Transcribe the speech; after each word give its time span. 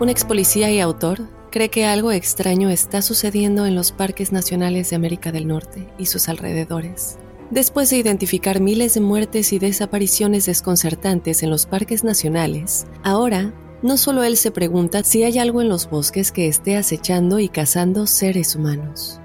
Un 0.00 0.08
ex 0.08 0.24
policía 0.24 0.70
y 0.70 0.80
autor, 0.80 1.28
cree 1.50 1.68
que 1.68 1.84
algo 1.84 2.10
extraño 2.10 2.70
está 2.70 3.02
sucediendo 3.02 3.66
en 3.66 3.74
los 3.74 3.92
parques 3.92 4.32
nacionales 4.32 4.88
de 4.88 4.96
América 4.96 5.30
del 5.30 5.46
Norte 5.46 5.86
y 5.98 6.06
sus 6.06 6.30
alrededores. 6.30 7.18
Después 7.50 7.90
de 7.90 7.98
identificar 7.98 8.60
miles 8.60 8.94
de 8.94 9.00
muertes 9.00 9.52
y 9.52 9.58
desapariciones 9.58 10.46
desconcertantes 10.46 11.42
en 11.42 11.50
los 11.50 11.66
parques 11.66 12.02
nacionales, 12.02 12.86
ahora 13.02 13.52
no 13.82 13.98
solo 13.98 14.22
él 14.24 14.38
se 14.38 14.50
pregunta 14.50 15.04
si 15.04 15.22
hay 15.22 15.38
algo 15.38 15.60
en 15.60 15.68
los 15.68 15.90
bosques 15.90 16.32
que 16.32 16.48
esté 16.48 16.76
acechando 16.76 17.38
y 17.38 17.50
cazando 17.50 18.06
seres 18.06 18.56
humanos. 18.56 19.20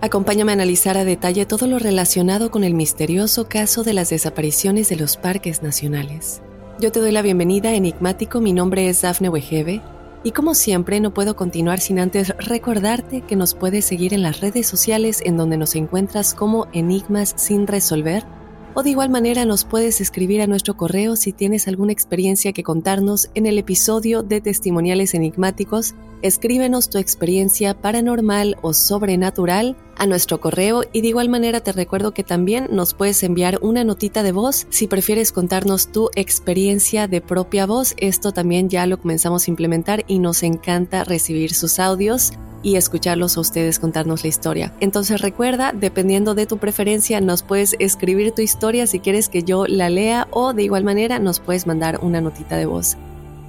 Acompáñame 0.00 0.52
a 0.52 0.54
analizar 0.54 0.96
a 0.96 1.04
detalle 1.04 1.44
todo 1.44 1.66
lo 1.66 1.78
relacionado 1.78 2.50
con 2.50 2.64
el 2.64 2.72
misterioso 2.72 3.48
caso 3.48 3.82
de 3.82 3.92
las 3.92 4.08
desapariciones 4.08 4.88
de 4.88 4.96
los 4.96 5.18
parques 5.18 5.62
nacionales. 5.62 6.40
Yo 6.80 6.90
te 6.90 7.00
doy 7.00 7.12
la 7.12 7.20
bienvenida, 7.20 7.74
Enigmático. 7.74 8.40
Mi 8.40 8.54
nombre 8.54 8.88
es 8.88 9.02
Dafne 9.02 9.28
Wegebe. 9.28 9.82
Y 10.24 10.30
como 10.30 10.54
siempre, 10.54 10.98
no 10.98 11.12
puedo 11.12 11.36
continuar 11.36 11.78
sin 11.78 11.98
antes 11.98 12.34
recordarte 12.38 13.20
que 13.20 13.36
nos 13.36 13.52
puedes 13.52 13.84
seguir 13.84 14.14
en 14.14 14.22
las 14.22 14.40
redes 14.40 14.66
sociales 14.66 15.20
en 15.22 15.36
donde 15.36 15.58
nos 15.58 15.76
encuentras 15.76 16.32
como 16.32 16.68
Enigmas 16.72 17.34
sin 17.36 17.66
resolver. 17.66 18.24
O 18.72 18.82
de 18.82 18.88
igual 18.88 19.10
manera 19.10 19.44
nos 19.44 19.66
puedes 19.66 20.00
escribir 20.00 20.40
a 20.40 20.46
nuestro 20.46 20.74
correo 20.74 21.16
si 21.16 21.34
tienes 21.34 21.68
alguna 21.68 21.92
experiencia 21.92 22.54
que 22.54 22.62
contarnos 22.62 23.28
en 23.34 23.44
el 23.44 23.58
episodio 23.58 24.22
de 24.22 24.40
Testimoniales 24.40 25.12
Enigmáticos. 25.12 25.94
Escríbenos 26.22 26.88
tu 26.88 26.96
experiencia 26.96 27.74
paranormal 27.74 28.56
o 28.62 28.72
sobrenatural 28.72 29.76
a 30.00 30.06
nuestro 30.06 30.40
correo 30.40 30.82
y 30.92 31.02
de 31.02 31.08
igual 31.08 31.28
manera 31.28 31.60
te 31.60 31.72
recuerdo 31.72 32.12
que 32.12 32.24
también 32.24 32.68
nos 32.72 32.94
puedes 32.94 33.22
enviar 33.22 33.58
una 33.60 33.84
notita 33.84 34.22
de 34.22 34.32
voz 34.32 34.66
si 34.70 34.88
prefieres 34.88 35.30
contarnos 35.30 35.92
tu 35.92 36.10
experiencia 36.16 37.06
de 37.06 37.20
propia 37.20 37.66
voz. 37.66 37.94
Esto 37.98 38.32
también 38.32 38.70
ya 38.70 38.86
lo 38.86 38.98
comenzamos 38.98 39.46
a 39.46 39.50
implementar 39.50 40.04
y 40.08 40.18
nos 40.18 40.42
encanta 40.42 41.04
recibir 41.04 41.52
sus 41.54 41.78
audios 41.78 42.32
y 42.62 42.76
escucharlos 42.76 43.36
a 43.36 43.40
ustedes 43.40 43.78
contarnos 43.78 44.22
la 44.22 44.28
historia. 44.28 44.74
Entonces 44.80 45.20
recuerda, 45.20 45.72
dependiendo 45.72 46.34
de 46.34 46.46
tu 46.46 46.56
preferencia, 46.58 47.20
nos 47.20 47.42
puedes 47.42 47.76
escribir 47.78 48.32
tu 48.32 48.42
historia 48.42 48.86
si 48.86 49.00
quieres 49.00 49.28
que 49.28 49.42
yo 49.42 49.66
la 49.66 49.90
lea 49.90 50.28
o 50.30 50.54
de 50.54 50.62
igual 50.62 50.84
manera 50.84 51.18
nos 51.18 51.40
puedes 51.40 51.66
mandar 51.66 52.00
una 52.02 52.20
notita 52.20 52.56
de 52.56 52.66
voz. 52.66 52.96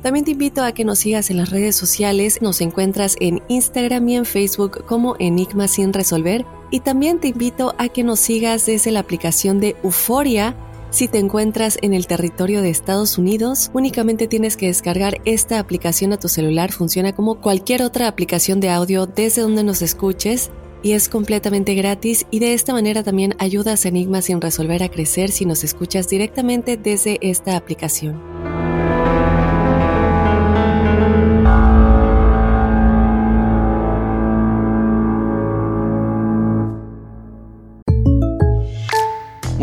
También 0.02 0.26
te 0.26 0.32
invito 0.32 0.64
a 0.64 0.72
que 0.72 0.84
nos 0.84 1.00
sigas 1.00 1.30
en 1.30 1.38
las 1.38 1.52
redes 1.52 1.76
sociales, 1.76 2.42
nos 2.42 2.62
encuentras 2.62 3.16
en 3.20 3.44
Instagram 3.50 4.10
y 4.10 4.16
en 4.16 4.26
Facebook 4.26 4.84
como 4.86 5.16
Enigma 5.20 5.68
sin 5.68 5.94
resolver 5.94 6.46
y 6.72 6.80
también 6.80 7.20
te 7.20 7.28
invito 7.28 7.76
a 7.78 7.88
que 7.90 8.04
nos 8.04 8.20
sigas 8.20 8.66
desde 8.66 8.92
la 8.92 9.02
aplicación 9.02 9.60
de 9.60 9.76
Euforia. 9.84 10.56
Si 10.90 11.08
te 11.08 11.20
encuentras 11.20 11.78
en 11.84 11.94
el 11.94 12.08
territorio 12.08 12.62
de 12.62 12.70
Estados 12.72 13.18
Unidos, 13.18 13.70
únicamente 13.74 14.28
tienes 14.28 14.58
que 14.58 14.68
descargar 14.68 15.22
esta 15.24 15.60
aplicación 15.60 16.14
a 16.14 16.18
tu 16.18 16.30
celular, 16.30 16.72
funciona 16.72 17.14
como 17.14 17.40
cualquier 17.40 17.84
otra 17.84 18.08
aplicación 18.08 18.60
de 18.60 18.72
audio 18.72 19.06
desde 19.06 19.44
donde 19.44 19.64
nos 19.64 19.84
escuches 19.84 20.50
y 20.82 20.94
es 20.94 21.10
completamente 21.10 21.76
gratis 21.76 22.26
y 22.32 22.40
de 22.40 22.56
esta 22.56 22.74
manera 22.74 23.04
también 23.04 23.36
ayudas 23.38 23.86
a 23.86 23.90
Enigma 23.90 24.24
sin 24.24 24.42
resolver 24.42 24.82
a 24.82 24.90
crecer 24.90 25.30
si 25.30 25.46
nos 25.46 25.64
escuchas 25.64 26.08
directamente 26.10 26.76
desde 26.76 27.20
esta 27.22 27.56
aplicación. 27.56 28.51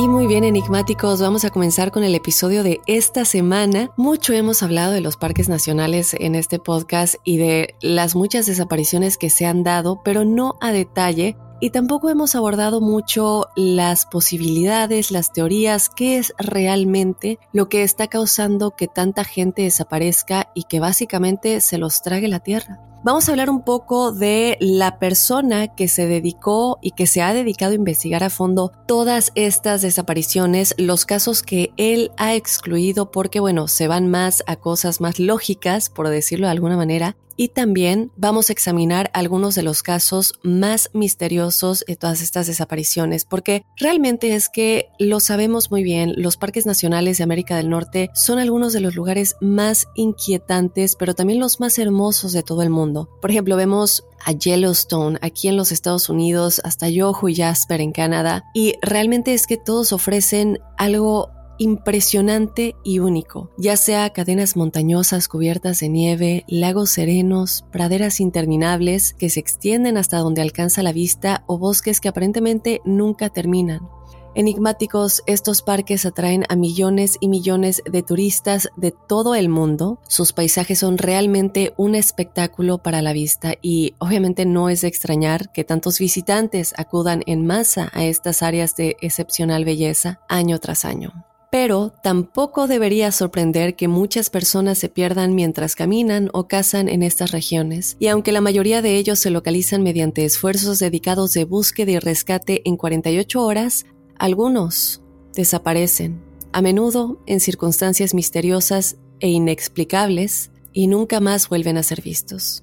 Y 0.00 0.08
muy 0.08 0.26
bien, 0.26 0.44
enigmáticos, 0.44 1.20
vamos 1.20 1.44
a 1.44 1.50
comenzar 1.50 1.90
con 1.90 2.04
el 2.04 2.14
episodio 2.14 2.62
de 2.62 2.80
esta 2.86 3.26
semana. 3.26 3.90
Mucho 3.98 4.32
hemos 4.32 4.62
hablado 4.62 4.92
de 4.92 5.02
los 5.02 5.18
parques 5.18 5.50
nacionales 5.50 6.16
en 6.18 6.34
este 6.34 6.58
podcast 6.58 7.16
y 7.22 7.36
de 7.36 7.74
las 7.82 8.14
muchas 8.14 8.46
desapariciones 8.46 9.18
que 9.18 9.28
se 9.28 9.44
han 9.44 9.62
dado, 9.62 10.00
pero 10.02 10.24
no 10.24 10.54
a 10.62 10.72
detalle. 10.72 11.36
Y 11.60 11.68
tampoco 11.68 12.08
hemos 12.08 12.34
abordado 12.34 12.80
mucho 12.80 13.48
las 13.56 14.06
posibilidades, 14.06 15.10
las 15.10 15.34
teorías, 15.34 15.90
qué 15.90 16.16
es 16.16 16.32
realmente 16.38 17.38
lo 17.52 17.68
que 17.68 17.82
está 17.82 18.06
causando 18.06 18.70
que 18.70 18.88
tanta 18.88 19.22
gente 19.22 19.64
desaparezca 19.64 20.50
y 20.54 20.62
que 20.62 20.80
básicamente 20.80 21.60
se 21.60 21.76
los 21.76 22.00
trague 22.00 22.28
la 22.28 22.40
tierra. 22.40 22.89
Vamos 23.02 23.26
a 23.26 23.32
hablar 23.32 23.48
un 23.48 23.62
poco 23.62 24.12
de 24.12 24.58
la 24.60 24.98
persona 24.98 25.74
que 25.74 25.88
se 25.88 26.06
dedicó 26.06 26.78
y 26.82 26.90
que 26.90 27.06
se 27.06 27.22
ha 27.22 27.32
dedicado 27.32 27.72
a 27.72 27.76
investigar 27.76 28.22
a 28.22 28.28
fondo 28.28 28.72
todas 28.86 29.32
estas 29.36 29.80
desapariciones, 29.80 30.74
los 30.76 31.06
casos 31.06 31.42
que 31.42 31.72
él 31.78 32.12
ha 32.18 32.34
excluido 32.34 33.10
porque, 33.10 33.40
bueno, 33.40 33.68
se 33.68 33.88
van 33.88 34.10
más 34.10 34.42
a 34.46 34.56
cosas 34.56 35.00
más 35.00 35.18
lógicas, 35.18 35.88
por 35.88 36.10
decirlo 36.10 36.46
de 36.46 36.52
alguna 36.52 36.76
manera, 36.76 37.16
y 37.40 37.48
también 37.48 38.12
vamos 38.16 38.50
a 38.50 38.52
examinar 38.52 39.10
algunos 39.14 39.54
de 39.54 39.62
los 39.62 39.82
casos 39.82 40.34
más 40.42 40.90
misteriosos 40.92 41.84
de 41.88 41.96
todas 41.96 42.20
estas 42.20 42.48
desapariciones, 42.48 43.24
porque 43.24 43.64
realmente 43.78 44.34
es 44.34 44.50
que 44.50 44.90
lo 44.98 45.20
sabemos 45.20 45.70
muy 45.70 45.82
bien, 45.82 46.12
los 46.18 46.36
parques 46.36 46.66
nacionales 46.66 47.16
de 47.16 47.24
América 47.24 47.56
del 47.56 47.70
Norte 47.70 48.10
son 48.12 48.40
algunos 48.40 48.74
de 48.74 48.80
los 48.80 48.94
lugares 48.94 49.36
más 49.40 49.86
inquietantes, 49.94 50.96
pero 50.96 51.14
también 51.14 51.40
los 51.40 51.60
más 51.60 51.78
hermosos 51.78 52.34
de 52.34 52.42
todo 52.42 52.60
el 52.60 52.68
mundo. 52.68 52.89
Por 52.92 53.30
ejemplo, 53.30 53.56
vemos 53.56 54.04
a 54.24 54.32
Yellowstone 54.32 55.18
aquí 55.22 55.48
en 55.48 55.56
los 55.56 55.72
Estados 55.72 56.08
Unidos, 56.08 56.60
hasta 56.64 56.88
Yoho 56.88 57.28
y 57.28 57.36
Jasper 57.36 57.80
en 57.80 57.92
Canadá, 57.92 58.44
y 58.54 58.74
realmente 58.82 59.34
es 59.34 59.46
que 59.46 59.56
todos 59.56 59.92
ofrecen 59.92 60.58
algo 60.76 61.30
impresionante 61.60 62.74
y 62.84 63.00
único, 63.00 63.50
ya 63.58 63.76
sea 63.76 64.10
cadenas 64.10 64.56
montañosas 64.56 65.28
cubiertas 65.28 65.78
de 65.80 65.90
nieve, 65.90 66.44
lagos 66.48 66.88
serenos, 66.88 67.66
praderas 67.70 68.18
interminables 68.18 69.12
que 69.12 69.28
se 69.28 69.40
extienden 69.40 69.98
hasta 69.98 70.18
donde 70.18 70.40
alcanza 70.40 70.82
la 70.82 70.92
vista 70.92 71.44
o 71.46 71.58
bosques 71.58 72.00
que 72.00 72.08
aparentemente 72.08 72.80
nunca 72.86 73.28
terminan. 73.28 73.90
Enigmáticos, 74.36 75.22
estos 75.26 75.60
parques 75.60 76.06
atraen 76.06 76.44
a 76.48 76.54
millones 76.54 77.16
y 77.20 77.28
millones 77.28 77.82
de 77.84 78.04
turistas 78.04 78.68
de 78.76 78.92
todo 78.92 79.34
el 79.34 79.48
mundo. 79.48 79.98
Sus 80.06 80.32
paisajes 80.32 80.78
son 80.78 80.98
realmente 80.98 81.74
un 81.76 81.96
espectáculo 81.96 82.78
para 82.78 83.02
la 83.02 83.12
vista 83.12 83.54
y 83.60 83.94
obviamente 83.98 84.46
no 84.46 84.68
es 84.68 84.82
de 84.82 84.88
extrañar 84.88 85.50
que 85.50 85.64
tantos 85.64 85.98
visitantes 85.98 86.74
acudan 86.76 87.24
en 87.26 87.44
masa 87.44 87.90
a 87.92 88.04
estas 88.04 88.44
áreas 88.44 88.76
de 88.76 88.96
excepcional 89.00 89.64
belleza 89.64 90.20
año 90.28 90.60
tras 90.60 90.84
año. 90.84 91.24
Pero 91.50 91.92
tampoco 92.00 92.68
debería 92.68 93.10
sorprender 93.10 93.74
que 93.74 93.88
muchas 93.88 94.30
personas 94.30 94.78
se 94.78 94.88
pierdan 94.88 95.34
mientras 95.34 95.74
caminan 95.74 96.30
o 96.32 96.46
cazan 96.46 96.88
en 96.88 97.02
estas 97.02 97.32
regiones, 97.32 97.96
y 97.98 98.06
aunque 98.06 98.30
la 98.30 98.40
mayoría 98.40 98.82
de 98.82 98.94
ellos 98.94 99.18
se 99.18 99.30
localizan 99.30 99.82
mediante 99.82 100.24
esfuerzos 100.24 100.78
dedicados 100.78 101.32
de 101.32 101.44
búsqueda 101.44 101.90
y 101.90 101.98
rescate 101.98 102.62
en 102.64 102.76
48 102.76 103.44
horas, 103.44 103.84
algunos 104.20 105.02
desaparecen, 105.34 106.22
a 106.52 106.62
menudo 106.62 107.18
en 107.26 107.40
circunstancias 107.40 108.14
misteriosas 108.14 108.98
e 109.18 109.28
inexplicables, 109.28 110.50
y 110.72 110.86
nunca 110.86 111.18
más 111.18 111.48
vuelven 111.48 111.76
a 111.78 111.82
ser 111.82 112.02
vistos. 112.02 112.62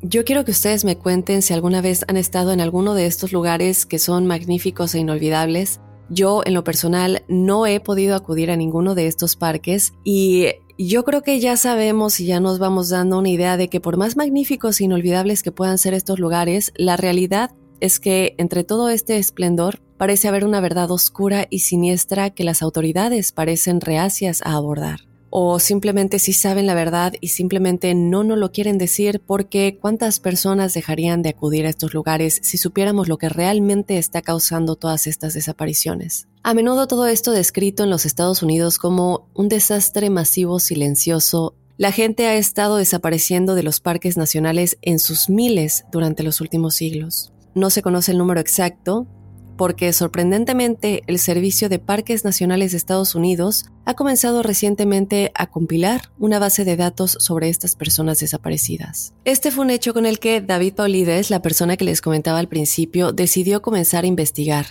Yo 0.00 0.24
quiero 0.24 0.44
que 0.44 0.52
ustedes 0.52 0.84
me 0.84 0.96
cuenten 0.96 1.42
si 1.42 1.52
alguna 1.52 1.80
vez 1.80 2.04
han 2.08 2.16
estado 2.16 2.52
en 2.52 2.60
alguno 2.60 2.94
de 2.94 3.06
estos 3.06 3.32
lugares 3.32 3.84
que 3.84 3.98
son 3.98 4.26
magníficos 4.26 4.94
e 4.94 5.00
inolvidables, 5.00 5.80
yo 6.08 6.42
en 6.44 6.54
lo 6.54 6.62
personal 6.62 7.24
no 7.28 7.66
he 7.66 7.80
podido 7.80 8.14
acudir 8.14 8.50
a 8.50 8.56
ninguno 8.56 8.94
de 8.94 9.08
estos 9.08 9.34
parques 9.34 9.92
y 10.04 10.46
yo 10.78 11.04
creo 11.04 11.22
que 11.22 11.40
ya 11.40 11.56
sabemos 11.56 12.20
y 12.20 12.26
ya 12.26 12.38
nos 12.38 12.58
vamos 12.58 12.90
dando 12.90 13.18
una 13.18 13.30
idea 13.30 13.56
de 13.56 13.68
que 13.68 13.80
por 13.80 13.96
más 13.96 14.16
magníficos 14.16 14.80
e 14.80 14.84
inolvidables 14.84 15.42
que 15.42 15.50
puedan 15.50 15.78
ser 15.78 15.94
estos 15.94 16.20
lugares, 16.20 16.72
la 16.76 16.96
realidad 16.96 17.50
es 17.80 17.98
que 17.98 18.34
entre 18.38 18.62
todo 18.62 18.88
este 18.88 19.18
esplendor 19.18 19.80
parece 19.96 20.28
haber 20.28 20.44
una 20.44 20.60
verdad 20.60 20.90
oscura 20.90 21.46
y 21.50 21.60
siniestra 21.60 22.30
que 22.30 22.44
las 22.44 22.62
autoridades 22.62 23.32
parecen 23.32 23.80
reacias 23.80 24.42
a 24.42 24.52
abordar 24.52 25.00
o 25.38 25.58
simplemente 25.58 26.18
sí 26.18 26.32
saben 26.32 26.66
la 26.66 26.72
verdad 26.72 27.12
y 27.20 27.28
simplemente 27.28 27.94
no 27.94 28.24
nos 28.24 28.38
lo 28.38 28.52
quieren 28.52 28.78
decir 28.78 29.20
porque 29.20 29.78
cuántas 29.78 30.18
personas 30.18 30.72
dejarían 30.72 31.20
de 31.20 31.28
acudir 31.28 31.66
a 31.66 31.68
estos 31.68 31.92
lugares 31.92 32.40
si 32.42 32.56
supiéramos 32.56 33.06
lo 33.06 33.18
que 33.18 33.28
realmente 33.28 33.98
está 33.98 34.22
causando 34.22 34.76
todas 34.76 35.06
estas 35.06 35.34
desapariciones. 35.34 36.26
A 36.42 36.54
menudo 36.54 36.86
todo 36.86 37.06
esto 37.06 37.32
descrito 37.32 37.84
en 37.84 37.90
los 37.90 38.06
Estados 38.06 38.42
Unidos 38.42 38.78
como 38.78 39.28
un 39.34 39.50
desastre 39.50 40.08
masivo 40.08 40.58
silencioso 40.58 41.54
la 41.78 41.92
gente 41.92 42.26
ha 42.26 42.36
estado 42.36 42.76
desapareciendo 42.78 43.54
de 43.54 43.62
los 43.62 43.80
parques 43.80 44.16
nacionales 44.16 44.78
en 44.80 44.98
sus 44.98 45.28
miles 45.28 45.84
durante 45.92 46.22
los 46.22 46.40
últimos 46.40 46.74
siglos. 46.74 47.34
No 47.54 47.68
se 47.68 47.82
conoce 47.82 48.12
el 48.12 48.18
número 48.18 48.40
exacto, 48.40 49.06
porque 49.56 49.92
sorprendentemente 49.92 51.02
el 51.06 51.18
Servicio 51.18 51.68
de 51.68 51.78
Parques 51.78 52.24
Nacionales 52.24 52.72
de 52.72 52.76
Estados 52.76 53.14
Unidos 53.14 53.66
ha 53.84 53.94
comenzado 53.94 54.42
recientemente 54.42 55.32
a 55.34 55.46
compilar 55.46 56.10
una 56.18 56.38
base 56.38 56.64
de 56.64 56.76
datos 56.76 57.16
sobre 57.20 57.48
estas 57.48 57.76
personas 57.76 58.18
desaparecidas. 58.18 59.14
Este 59.24 59.50
fue 59.50 59.64
un 59.64 59.70
hecho 59.70 59.94
con 59.94 60.06
el 60.06 60.18
que 60.18 60.40
David 60.40 60.74
Paulides, 60.74 61.30
la 61.30 61.42
persona 61.42 61.76
que 61.76 61.84
les 61.84 62.00
comentaba 62.00 62.38
al 62.38 62.48
principio, 62.48 63.12
decidió 63.12 63.62
comenzar 63.62 64.04
a 64.04 64.08
investigar. 64.08 64.66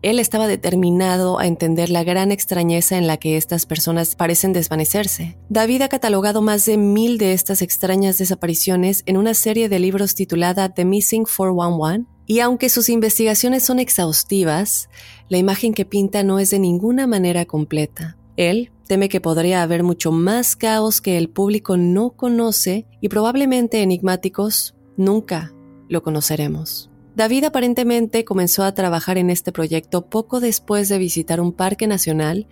Él 0.00 0.20
estaba 0.20 0.46
determinado 0.46 1.40
a 1.40 1.46
entender 1.46 1.90
la 1.90 2.04
gran 2.04 2.30
extrañeza 2.30 2.98
en 2.98 3.08
la 3.08 3.16
que 3.16 3.36
estas 3.36 3.66
personas 3.66 4.14
parecen 4.14 4.52
desvanecerse. 4.52 5.36
David 5.48 5.82
ha 5.82 5.88
catalogado 5.88 6.40
más 6.40 6.64
de 6.66 6.76
mil 6.76 7.18
de 7.18 7.32
estas 7.32 7.62
extrañas 7.62 8.16
desapariciones 8.18 9.02
en 9.06 9.16
una 9.16 9.34
serie 9.34 9.68
de 9.68 9.80
libros 9.80 10.14
titulada 10.14 10.68
The 10.68 10.84
Missing 10.84 11.24
411 11.24 12.17
y 12.28 12.40
aunque 12.40 12.68
sus 12.68 12.90
investigaciones 12.90 13.64
son 13.64 13.78
exhaustivas, 13.78 14.90
la 15.30 15.38
imagen 15.38 15.72
que 15.72 15.86
pinta 15.86 16.22
no 16.22 16.38
es 16.38 16.50
de 16.50 16.58
ninguna 16.58 17.06
manera 17.06 17.46
completa. 17.46 18.18
Él 18.36 18.70
teme 18.86 19.08
que 19.08 19.22
podría 19.22 19.62
haber 19.62 19.82
mucho 19.82 20.12
más 20.12 20.54
caos 20.54 21.00
que 21.00 21.16
el 21.16 21.30
público 21.30 21.78
no 21.78 22.10
conoce 22.10 22.86
y 23.00 23.08
probablemente 23.08 23.82
enigmáticos 23.82 24.76
nunca 24.98 25.54
lo 25.88 26.02
conoceremos. 26.02 26.90
David 27.16 27.44
aparentemente 27.44 28.26
comenzó 28.26 28.62
a 28.62 28.74
trabajar 28.74 29.16
en 29.16 29.30
este 29.30 29.50
proyecto 29.50 30.10
poco 30.10 30.38
después 30.38 30.90
de 30.90 30.98
visitar 30.98 31.40
un 31.40 31.52
parque 31.52 31.86
nacional 31.86 32.46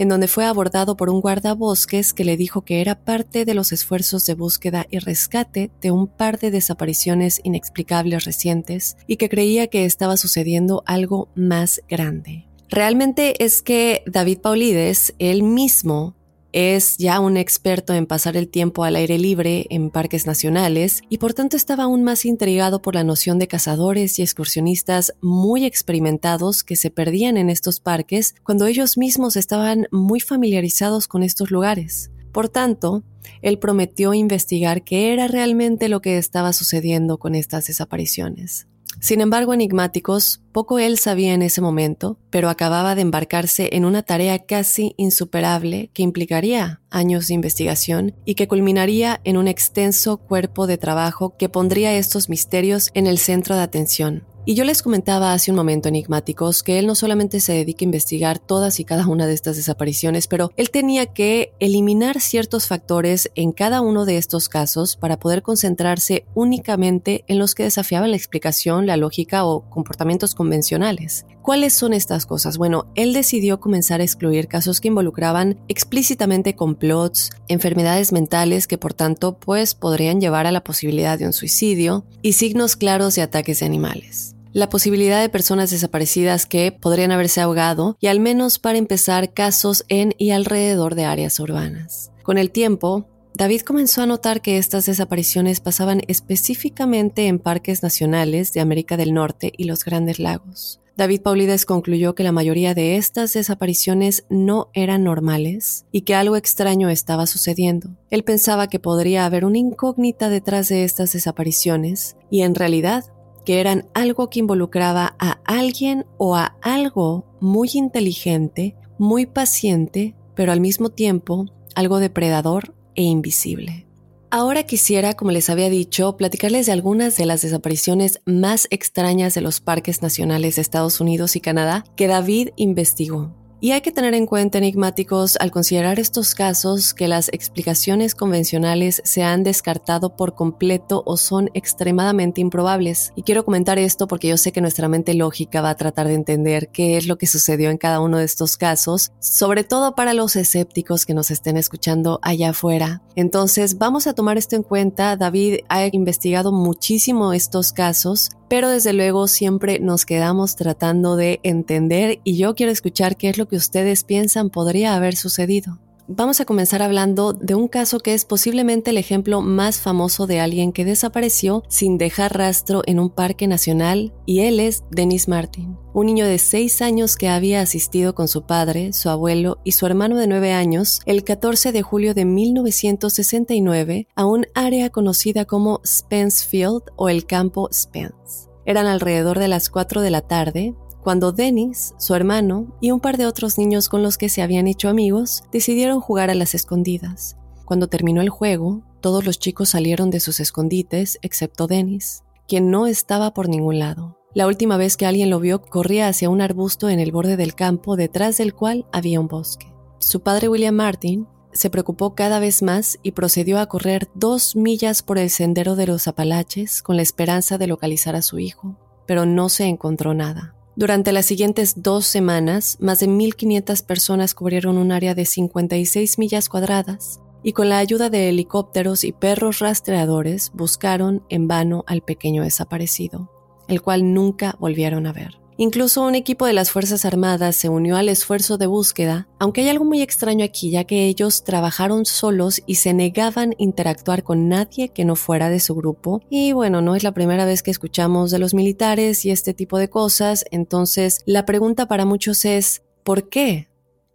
en 0.00 0.08
donde 0.08 0.28
fue 0.28 0.46
abordado 0.46 0.96
por 0.96 1.10
un 1.10 1.20
guardabosques 1.20 2.14
que 2.14 2.24
le 2.24 2.38
dijo 2.38 2.62
que 2.62 2.80
era 2.80 3.04
parte 3.04 3.44
de 3.44 3.52
los 3.52 3.70
esfuerzos 3.70 4.24
de 4.24 4.32
búsqueda 4.32 4.86
y 4.90 4.98
rescate 4.98 5.70
de 5.82 5.90
un 5.90 6.06
par 6.06 6.38
de 6.38 6.50
desapariciones 6.50 7.38
inexplicables 7.44 8.24
recientes 8.24 8.96
y 9.06 9.16
que 9.18 9.28
creía 9.28 9.66
que 9.66 9.84
estaba 9.84 10.16
sucediendo 10.16 10.82
algo 10.86 11.28
más 11.34 11.82
grande. 11.86 12.46
Realmente 12.70 13.44
es 13.44 13.60
que 13.60 14.02
David 14.06 14.38
Paulides, 14.38 15.12
él 15.18 15.42
mismo, 15.42 16.16
es 16.52 16.96
ya 16.98 17.20
un 17.20 17.36
experto 17.36 17.94
en 17.94 18.06
pasar 18.06 18.36
el 18.36 18.48
tiempo 18.48 18.84
al 18.84 18.96
aire 18.96 19.18
libre 19.18 19.66
en 19.70 19.90
parques 19.90 20.26
nacionales 20.26 21.02
y 21.08 21.18
por 21.18 21.34
tanto 21.34 21.56
estaba 21.56 21.84
aún 21.84 22.02
más 22.02 22.24
intrigado 22.24 22.82
por 22.82 22.94
la 22.94 23.04
noción 23.04 23.38
de 23.38 23.48
cazadores 23.48 24.18
y 24.18 24.22
excursionistas 24.22 25.14
muy 25.20 25.64
experimentados 25.64 26.64
que 26.64 26.76
se 26.76 26.90
perdían 26.90 27.36
en 27.36 27.50
estos 27.50 27.80
parques 27.80 28.34
cuando 28.42 28.66
ellos 28.66 28.98
mismos 28.98 29.36
estaban 29.36 29.86
muy 29.90 30.20
familiarizados 30.20 31.08
con 31.08 31.22
estos 31.22 31.50
lugares. 31.50 32.10
Por 32.32 32.48
tanto, 32.48 33.02
él 33.42 33.58
prometió 33.58 34.14
investigar 34.14 34.82
qué 34.84 35.12
era 35.12 35.28
realmente 35.28 35.88
lo 35.88 36.00
que 36.00 36.18
estaba 36.18 36.52
sucediendo 36.52 37.18
con 37.18 37.34
estas 37.34 37.66
desapariciones. 37.66 38.66
Sin 39.00 39.22
embargo, 39.22 39.54
enigmáticos, 39.54 40.42
poco 40.52 40.78
él 40.78 40.98
sabía 40.98 41.32
en 41.32 41.40
ese 41.40 41.62
momento, 41.62 42.18
pero 42.28 42.50
acababa 42.50 42.94
de 42.94 43.00
embarcarse 43.00 43.70
en 43.72 43.86
una 43.86 44.02
tarea 44.02 44.40
casi 44.40 44.94
insuperable 44.98 45.90
que 45.94 46.02
implicaría 46.02 46.82
años 46.90 47.26
de 47.28 47.34
investigación 47.34 48.14
y 48.26 48.34
que 48.34 48.46
culminaría 48.46 49.20
en 49.24 49.38
un 49.38 49.48
extenso 49.48 50.18
cuerpo 50.18 50.66
de 50.66 50.76
trabajo 50.76 51.34
que 51.38 51.48
pondría 51.48 51.94
estos 51.94 52.28
misterios 52.28 52.90
en 52.92 53.06
el 53.06 53.16
centro 53.16 53.56
de 53.56 53.62
atención. 53.62 54.24
Y 54.46 54.54
yo 54.54 54.64
les 54.64 54.82
comentaba 54.82 55.34
hace 55.34 55.50
un 55.50 55.56
momento, 55.56 55.88
enigmáticos, 55.88 56.62
que 56.62 56.78
él 56.78 56.86
no 56.86 56.94
solamente 56.94 57.40
se 57.40 57.52
dedica 57.52 57.84
a 57.84 57.84
investigar 57.84 58.38
todas 58.38 58.80
y 58.80 58.84
cada 58.84 59.06
una 59.06 59.26
de 59.26 59.34
estas 59.34 59.56
desapariciones, 59.56 60.26
pero 60.26 60.50
él 60.56 60.70
tenía 60.70 61.06
que 61.06 61.52
eliminar 61.60 62.20
ciertos 62.20 62.66
factores 62.66 63.30
en 63.34 63.52
cada 63.52 63.82
uno 63.82 64.06
de 64.06 64.16
estos 64.16 64.48
casos 64.48 64.96
para 64.96 65.18
poder 65.18 65.42
concentrarse 65.42 66.24
únicamente 66.34 67.24
en 67.28 67.38
los 67.38 67.54
que 67.54 67.64
desafiaban 67.64 68.10
la 68.10 68.16
explicación, 68.16 68.86
la 68.86 68.96
lógica 68.96 69.44
o 69.44 69.68
comportamientos 69.68 70.34
convencionales. 70.34 71.26
¿Cuáles 71.42 71.72
son 71.72 71.92
estas 71.92 72.26
cosas? 72.26 72.58
Bueno, 72.58 72.86
él 72.94 73.12
decidió 73.12 73.60
comenzar 73.60 74.00
a 74.00 74.04
excluir 74.04 74.46
casos 74.46 74.80
que 74.80 74.88
involucraban 74.88 75.58
explícitamente 75.68 76.54
complots, 76.54 77.30
enfermedades 77.48 78.12
mentales 78.12 78.66
que 78.66 78.78
por 78.78 78.94
tanto 78.94 79.38
pues 79.38 79.74
podrían 79.74 80.20
llevar 80.20 80.46
a 80.46 80.52
la 80.52 80.64
posibilidad 80.64 81.18
de 81.18 81.26
un 81.26 81.32
suicidio 81.32 82.04
y 82.20 82.34
signos 82.34 82.76
claros 82.76 83.14
de 83.14 83.22
ataques 83.22 83.60
de 83.60 83.66
animales. 83.66 84.36
La 84.52 84.68
posibilidad 84.68 85.20
de 85.20 85.28
personas 85.28 85.70
desaparecidas 85.70 86.44
que 86.44 86.72
podrían 86.72 87.12
haberse 87.12 87.40
ahogado 87.40 87.96
y 88.00 88.08
al 88.08 88.18
menos 88.18 88.58
para 88.58 88.78
empezar 88.78 89.32
casos 89.32 89.84
en 89.88 90.12
y 90.18 90.32
alrededor 90.32 90.96
de 90.96 91.04
áreas 91.04 91.38
urbanas. 91.38 92.10
Con 92.24 92.36
el 92.36 92.50
tiempo, 92.50 93.06
David 93.34 93.60
comenzó 93.60 94.02
a 94.02 94.06
notar 94.06 94.42
que 94.42 94.58
estas 94.58 94.86
desapariciones 94.86 95.60
pasaban 95.60 96.02
específicamente 96.08 97.28
en 97.28 97.38
parques 97.38 97.84
nacionales 97.84 98.52
de 98.52 98.60
América 98.60 98.96
del 98.96 99.14
Norte 99.14 99.52
y 99.56 99.64
los 99.64 99.84
Grandes 99.84 100.18
Lagos. 100.18 100.80
David 100.96 101.22
Paulides 101.22 101.64
concluyó 101.64 102.16
que 102.16 102.24
la 102.24 102.32
mayoría 102.32 102.74
de 102.74 102.96
estas 102.96 103.32
desapariciones 103.32 104.24
no 104.28 104.68
eran 104.74 105.04
normales 105.04 105.86
y 105.92 106.02
que 106.02 106.16
algo 106.16 106.36
extraño 106.36 106.90
estaba 106.90 107.26
sucediendo. 107.26 107.90
Él 108.10 108.24
pensaba 108.24 108.66
que 108.66 108.80
podría 108.80 109.24
haber 109.24 109.44
una 109.44 109.58
incógnita 109.58 110.28
detrás 110.28 110.68
de 110.68 110.84
estas 110.84 111.12
desapariciones 111.12 112.16
y 112.30 112.42
en 112.42 112.56
realidad 112.56 113.04
que 113.44 113.60
eran 113.60 113.88
algo 113.94 114.30
que 114.30 114.40
involucraba 114.40 115.14
a 115.18 115.40
alguien 115.44 116.06
o 116.18 116.36
a 116.36 116.56
algo 116.62 117.24
muy 117.40 117.70
inteligente, 117.74 118.76
muy 118.98 119.26
paciente, 119.26 120.14
pero 120.34 120.52
al 120.52 120.60
mismo 120.60 120.90
tiempo 120.90 121.46
algo 121.74 121.98
depredador 121.98 122.74
e 122.94 123.02
invisible. 123.02 123.86
Ahora 124.32 124.62
quisiera, 124.62 125.14
como 125.14 125.32
les 125.32 125.50
había 125.50 125.68
dicho, 125.68 126.16
platicarles 126.16 126.66
de 126.66 126.72
algunas 126.72 127.16
de 127.16 127.26
las 127.26 127.42
desapariciones 127.42 128.20
más 128.26 128.68
extrañas 128.70 129.34
de 129.34 129.40
los 129.40 129.60
parques 129.60 130.02
nacionales 130.02 130.54
de 130.54 130.62
Estados 130.62 131.00
Unidos 131.00 131.34
y 131.34 131.40
Canadá 131.40 131.84
que 131.96 132.06
David 132.06 132.50
investigó. 132.54 133.39
Y 133.62 133.72
hay 133.72 133.82
que 133.82 133.92
tener 133.92 134.14
en 134.14 134.24
cuenta, 134.24 134.56
enigmáticos, 134.56 135.36
al 135.38 135.50
considerar 135.50 136.00
estos 136.00 136.34
casos, 136.34 136.94
que 136.94 137.08
las 137.08 137.28
explicaciones 137.28 138.14
convencionales 138.14 139.02
se 139.04 139.22
han 139.22 139.42
descartado 139.42 140.16
por 140.16 140.34
completo 140.34 141.02
o 141.04 141.18
son 141.18 141.50
extremadamente 141.52 142.40
improbables. 142.40 143.12
Y 143.16 143.22
quiero 143.22 143.44
comentar 143.44 143.78
esto 143.78 144.08
porque 144.08 144.28
yo 144.28 144.38
sé 144.38 144.52
que 144.52 144.62
nuestra 144.62 144.88
mente 144.88 145.12
lógica 145.12 145.60
va 145.60 145.68
a 145.68 145.76
tratar 145.76 146.08
de 146.08 146.14
entender 146.14 146.68
qué 146.68 146.96
es 146.96 147.06
lo 147.06 147.18
que 147.18 147.26
sucedió 147.26 147.68
en 147.68 147.76
cada 147.76 148.00
uno 148.00 148.16
de 148.16 148.24
estos 148.24 148.56
casos, 148.56 149.12
sobre 149.20 149.62
todo 149.62 149.94
para 149.94 150.14
los 150.14 150.36
escépticos 150.36 151.04
que 151.04 151.12
nos 151.12 151.30
estén 151.30 151.58
escuchando 151.58 152.18
allá 152.22 152.50
afuera. 152.50 153.02
Entonces, 153.14 153.76
vamos 153.76 154.06
a 154.06 154.14
tomar 154.14 154.38
esto 154.38 154.56
en 154.56 154.62
cuenta. 154.62 155.16
David 155.16 155.58
ha 155.68 155.84
investigado 155.92 156.50
muchísimo 156.50 157.34
estos 157.34 157.72
casos 157.72 158.30
pero 158.50 158.68
desde 158.68 158.92
luego 158.92 159.28
siempre 159.28 159.78
nos 159.78 160.04
quedamos 160.04 160.56
tratando 160.56 161.14
de 161.14 161.38
entender 161.44 162.18
y 162.24 162.36
yo 162.36 162.56
quiero 162.56 162.72
escuchar 162.72 163.16
qué 163.16 163.28
es 163.28 163.38
lo 163.38 163.46
que 163.46 163.54
ustedes 163.54 164.02
piensan 164.02 164.50
podría 164.50 164.96
haber 164.96 165.14
sucedido. 165.14 165.78
Vamos 166.12 166.40
a 166.40 166.44
comenzar 166.44 166.82
hablando 166.82 167.32
de 167.34 167.54
un 167.54 167.68
caso 167.68 168.00
que 168.00 168.14
es 168.14 168.24
posiblemente 168.24 168.90
el 168.90 168.98
ejemplo 168.98 169.42
más 169.42 169.80
famoso 169.80 170.26
de 170.26 170.40
alguien 170.40 170.72
que 170.72 170.84
desapareció 170.84 171.62
sin 171.68 171.98
dejar 171.98 172.36
rastro 172.36 172.82
en 172.86 172.98
un 172.98 173.10
parque 173.10 173.46
nacional 173.46 174.12
y 174.26 174.40
él 174.40 174.58
es 174.58 174.82
Dennis 174.90 175.28
Martin, 175.28 175.78
un 175.94 176.06
niño 176.06 176.26
de 176.26 176.38
6 176.38 176.82
años 176.82 177.14
que 177.14 177.28
había 177.28 177.60
asistido 177.60 178.16
con 178.16 178.26
su 178.26 178.42
padre, 178.42 178.92
su 178.92 179.08
abuelo 179.08 179.58
y 179.62 179.70
su 179.70 179.86
hermano 179.86 180.16
de 180.16 180.26
9 180.26 180.52
años 180.52 181.00
el 181.06 181.22
14 181.22 181.70
de 181.70 181.82
julio 181.82 182.12
de 182.12 182.24
1969 182.24 184.08
a 184.16 184.26
un 184.26 184.46
área 184.56 184.90
conocida 184.90 185.44
como 185.44 185.80
Spence 185.86 186.44
Field 186.44 186.82
o 186.96 187.08
el 187.08 187.24
campo 187.24 187.68
Spence. 187.72 188.50
Eran 188.66 188.86
alrededor 188.86 189.38
de 189.38 189.46
las 189.46 189.70
4 189.70 190.00
de 190.00 190.10
la 190.10 190.22
tarde 190.22 190.74
cuando 191.02 191.32
Dennis, 191.32 191.94
su 191.98 192.14
hermano 192.14 192.76
y 192.80 192.90
un 192.90 193.00
par 193.00 193.16
de 193.16 193.26
otros 193.26 193.58
niños 193.58 193.88
con 193.88 194.02
los 194.02 194.18
que 194.18 194.28
se 194.28 194.42
habían 194.42 194.66
hecho 194.66 194.88
amigos 194.88 195.44
decidieron 195.50 196.00
jugar 196.00 196.30
a 196.30 196.34
las 196.34 196.54
escondidas. 196.54 197.36
Cuando 197.64 197.88
terminó 197.88 198.20
el 198.20 198.28
juego, 198.28 198.82
todos 199.00 199.24
los 199.24 199.38
chicos 199.38 199.70
salieron 199.70 200.10
de 200.10 200.20
sus 200.20 200.40
escondites 200.40 201.18
excepto 201.22 201.66
Dennis, 201.66 202.22
quien 202.46 202.70
no 202.70 202.86
estaba 202.86 203.32
por 203.32 203.48
ningún 203.48 203.78
lado. 203.78 204.18
La 204.34 204.46
última 204.46 204.76
vez 204.76 204.96
que 204.96 205.06
alguien 205.06 205.30
lo 205.30 205.40
vio 205.40 205.62
corría 205.62 206.06
hacia 206.06 206.30
un 206.30 206.40
arbusto 206.40 206.88
en 206.88 207.00
el 207.00 207.12
borde 207.12 207.36
del 207.36 207.54
campo 207.54 207.96
detrás 207.96 208.36
del 208.36 208.54
cual 208.54 208.86
había 208.92 209.20
un 209.20 209.28
bosque. 209.28 209.72
Su 209.98 210.20
padre 210.20 210.48
William 210.48 210.74
Martin 210.74 211.26
se 211.52 211.70
preocupó 211.70 212.14
cada 212.14 212.38
vez 212.38 212.62
más 212.62 212.98
y 213.02 213.12
procedió 213.12 213.58
a 213.58 213.66
correr 213.66 214.08
dos 214.14 214.54
millas 214.54 215.02
por 215.02 215.18
el 215.18 215.30
sendero 215.30 215.74
de 215.74 215.86
los 215.86 216.06
Apalaches 216.06 216.82
con 216.82 216.96
la 216.96 217.02
esperanza 217.02 217.58
de 217.58 217.66
localizar 217.66 218.14
a 218.14 218.22
su 218.22 218.38
hijo, 218.38 218.76
pero 219.06 219.26
no 219.26 219.48
se 219.48 219.64
encontró 219.64 220.14
nada. 220.14 220.54
Durante 220.76 221.12
las 221.12 221.26
siguientes 221.26 221.82
dos 221.82 222.06
semanas, 222.06 222.76
más 222.80 223.00
de 223.00 223.08
1.500 223.08 223.84
personas 223.84 224.34
cubrieron 224.34 224.78
un 224.78 224.92
área 224.92 225.14
de 225.14 225.26
56 225.26 226.18
millas 226.18 226.48
cuadradas 226.48 227.20
y 227.42 227.52
con 227.52 227.68
la 227.68 227.78
ayuda 227.78 228.08
de 228.08 228.28
helicópteros 228.28 229.04
y 229.04 229.12
perros 229.12 229.58
rastreadores 229.58 230.52
buscaron 230.54 231.24
en 231.28 231.48
vano 231.48 231.84
al 231.86 232.02
pequeño 232.02 232.44
desaparecido, 232.44 233.30
el 233.66 233.82
cual 233.82 234.14
nunca 234.14 234.56
volvieron 234.60 235.06
a 235.06 235.12
ver. 235.12 235.40
Incluso 235.62 236.06
un 236.06 236.14
equipo 236.14 236.46
de 236.46 236.54
las 236.54 236.70
Fuerzas 236.70 237.04
Armadas 237.04 237.54
se 237.54 237.68
unió 237.68 237.98
al 237.98 238.08
esfuerzo 238.08 238.56
de 238.56 238.66
búsqueda, 238.66 239.28
aunque 239.38 239.60
hay 239.60 239.68
algo 239.68 239.84
muy 239.84 240.00
extraño 240.00 240.42
aquí, 240.42 240.70
ya 240.70 240.84
que 240.84 241.04
ellos 241.04 241.44
trabajaron 241.44 242.06
solos 242.06 242.62
y 242.64 242.76
se 242.76 242.94
negaban 242.94 243.50
a 243.50 243.54
interactuar 243.58 244.22
con 244.22 244.48
nadie 244.48 244.88
que 244.88 245.04
no 245.04 245.16
fuera 245.16 245.50
de 245.50 245.60
su 245.60 245.74
grupo. 245.74 246.22
Y 246.30 246.52
bueno, 246.52 246.80
no 246.80 246.96
es 246.96 247.02
la 247.02 247.12
primera 247.12 247.44
vez 247.44 247.62
que 247.62 247.70
escuchamos 247.70 248.30
de 248.30 248.38
los 248.38 248.54
militares 248.54 249.26
y 249.26 249.32
este 249.32 249.52
tipo 249.52 249.76
de 249.76 249.90
cosas, 249.90 250.46
entonces 250.50 251.20
la 251.26 251.44
pregunta 251.44 251.86
para 251.86 252.06
muchos 252.06 252.46
es, 252.46 252.82
¿por 253.04 253.28
qué? 253.28 253.68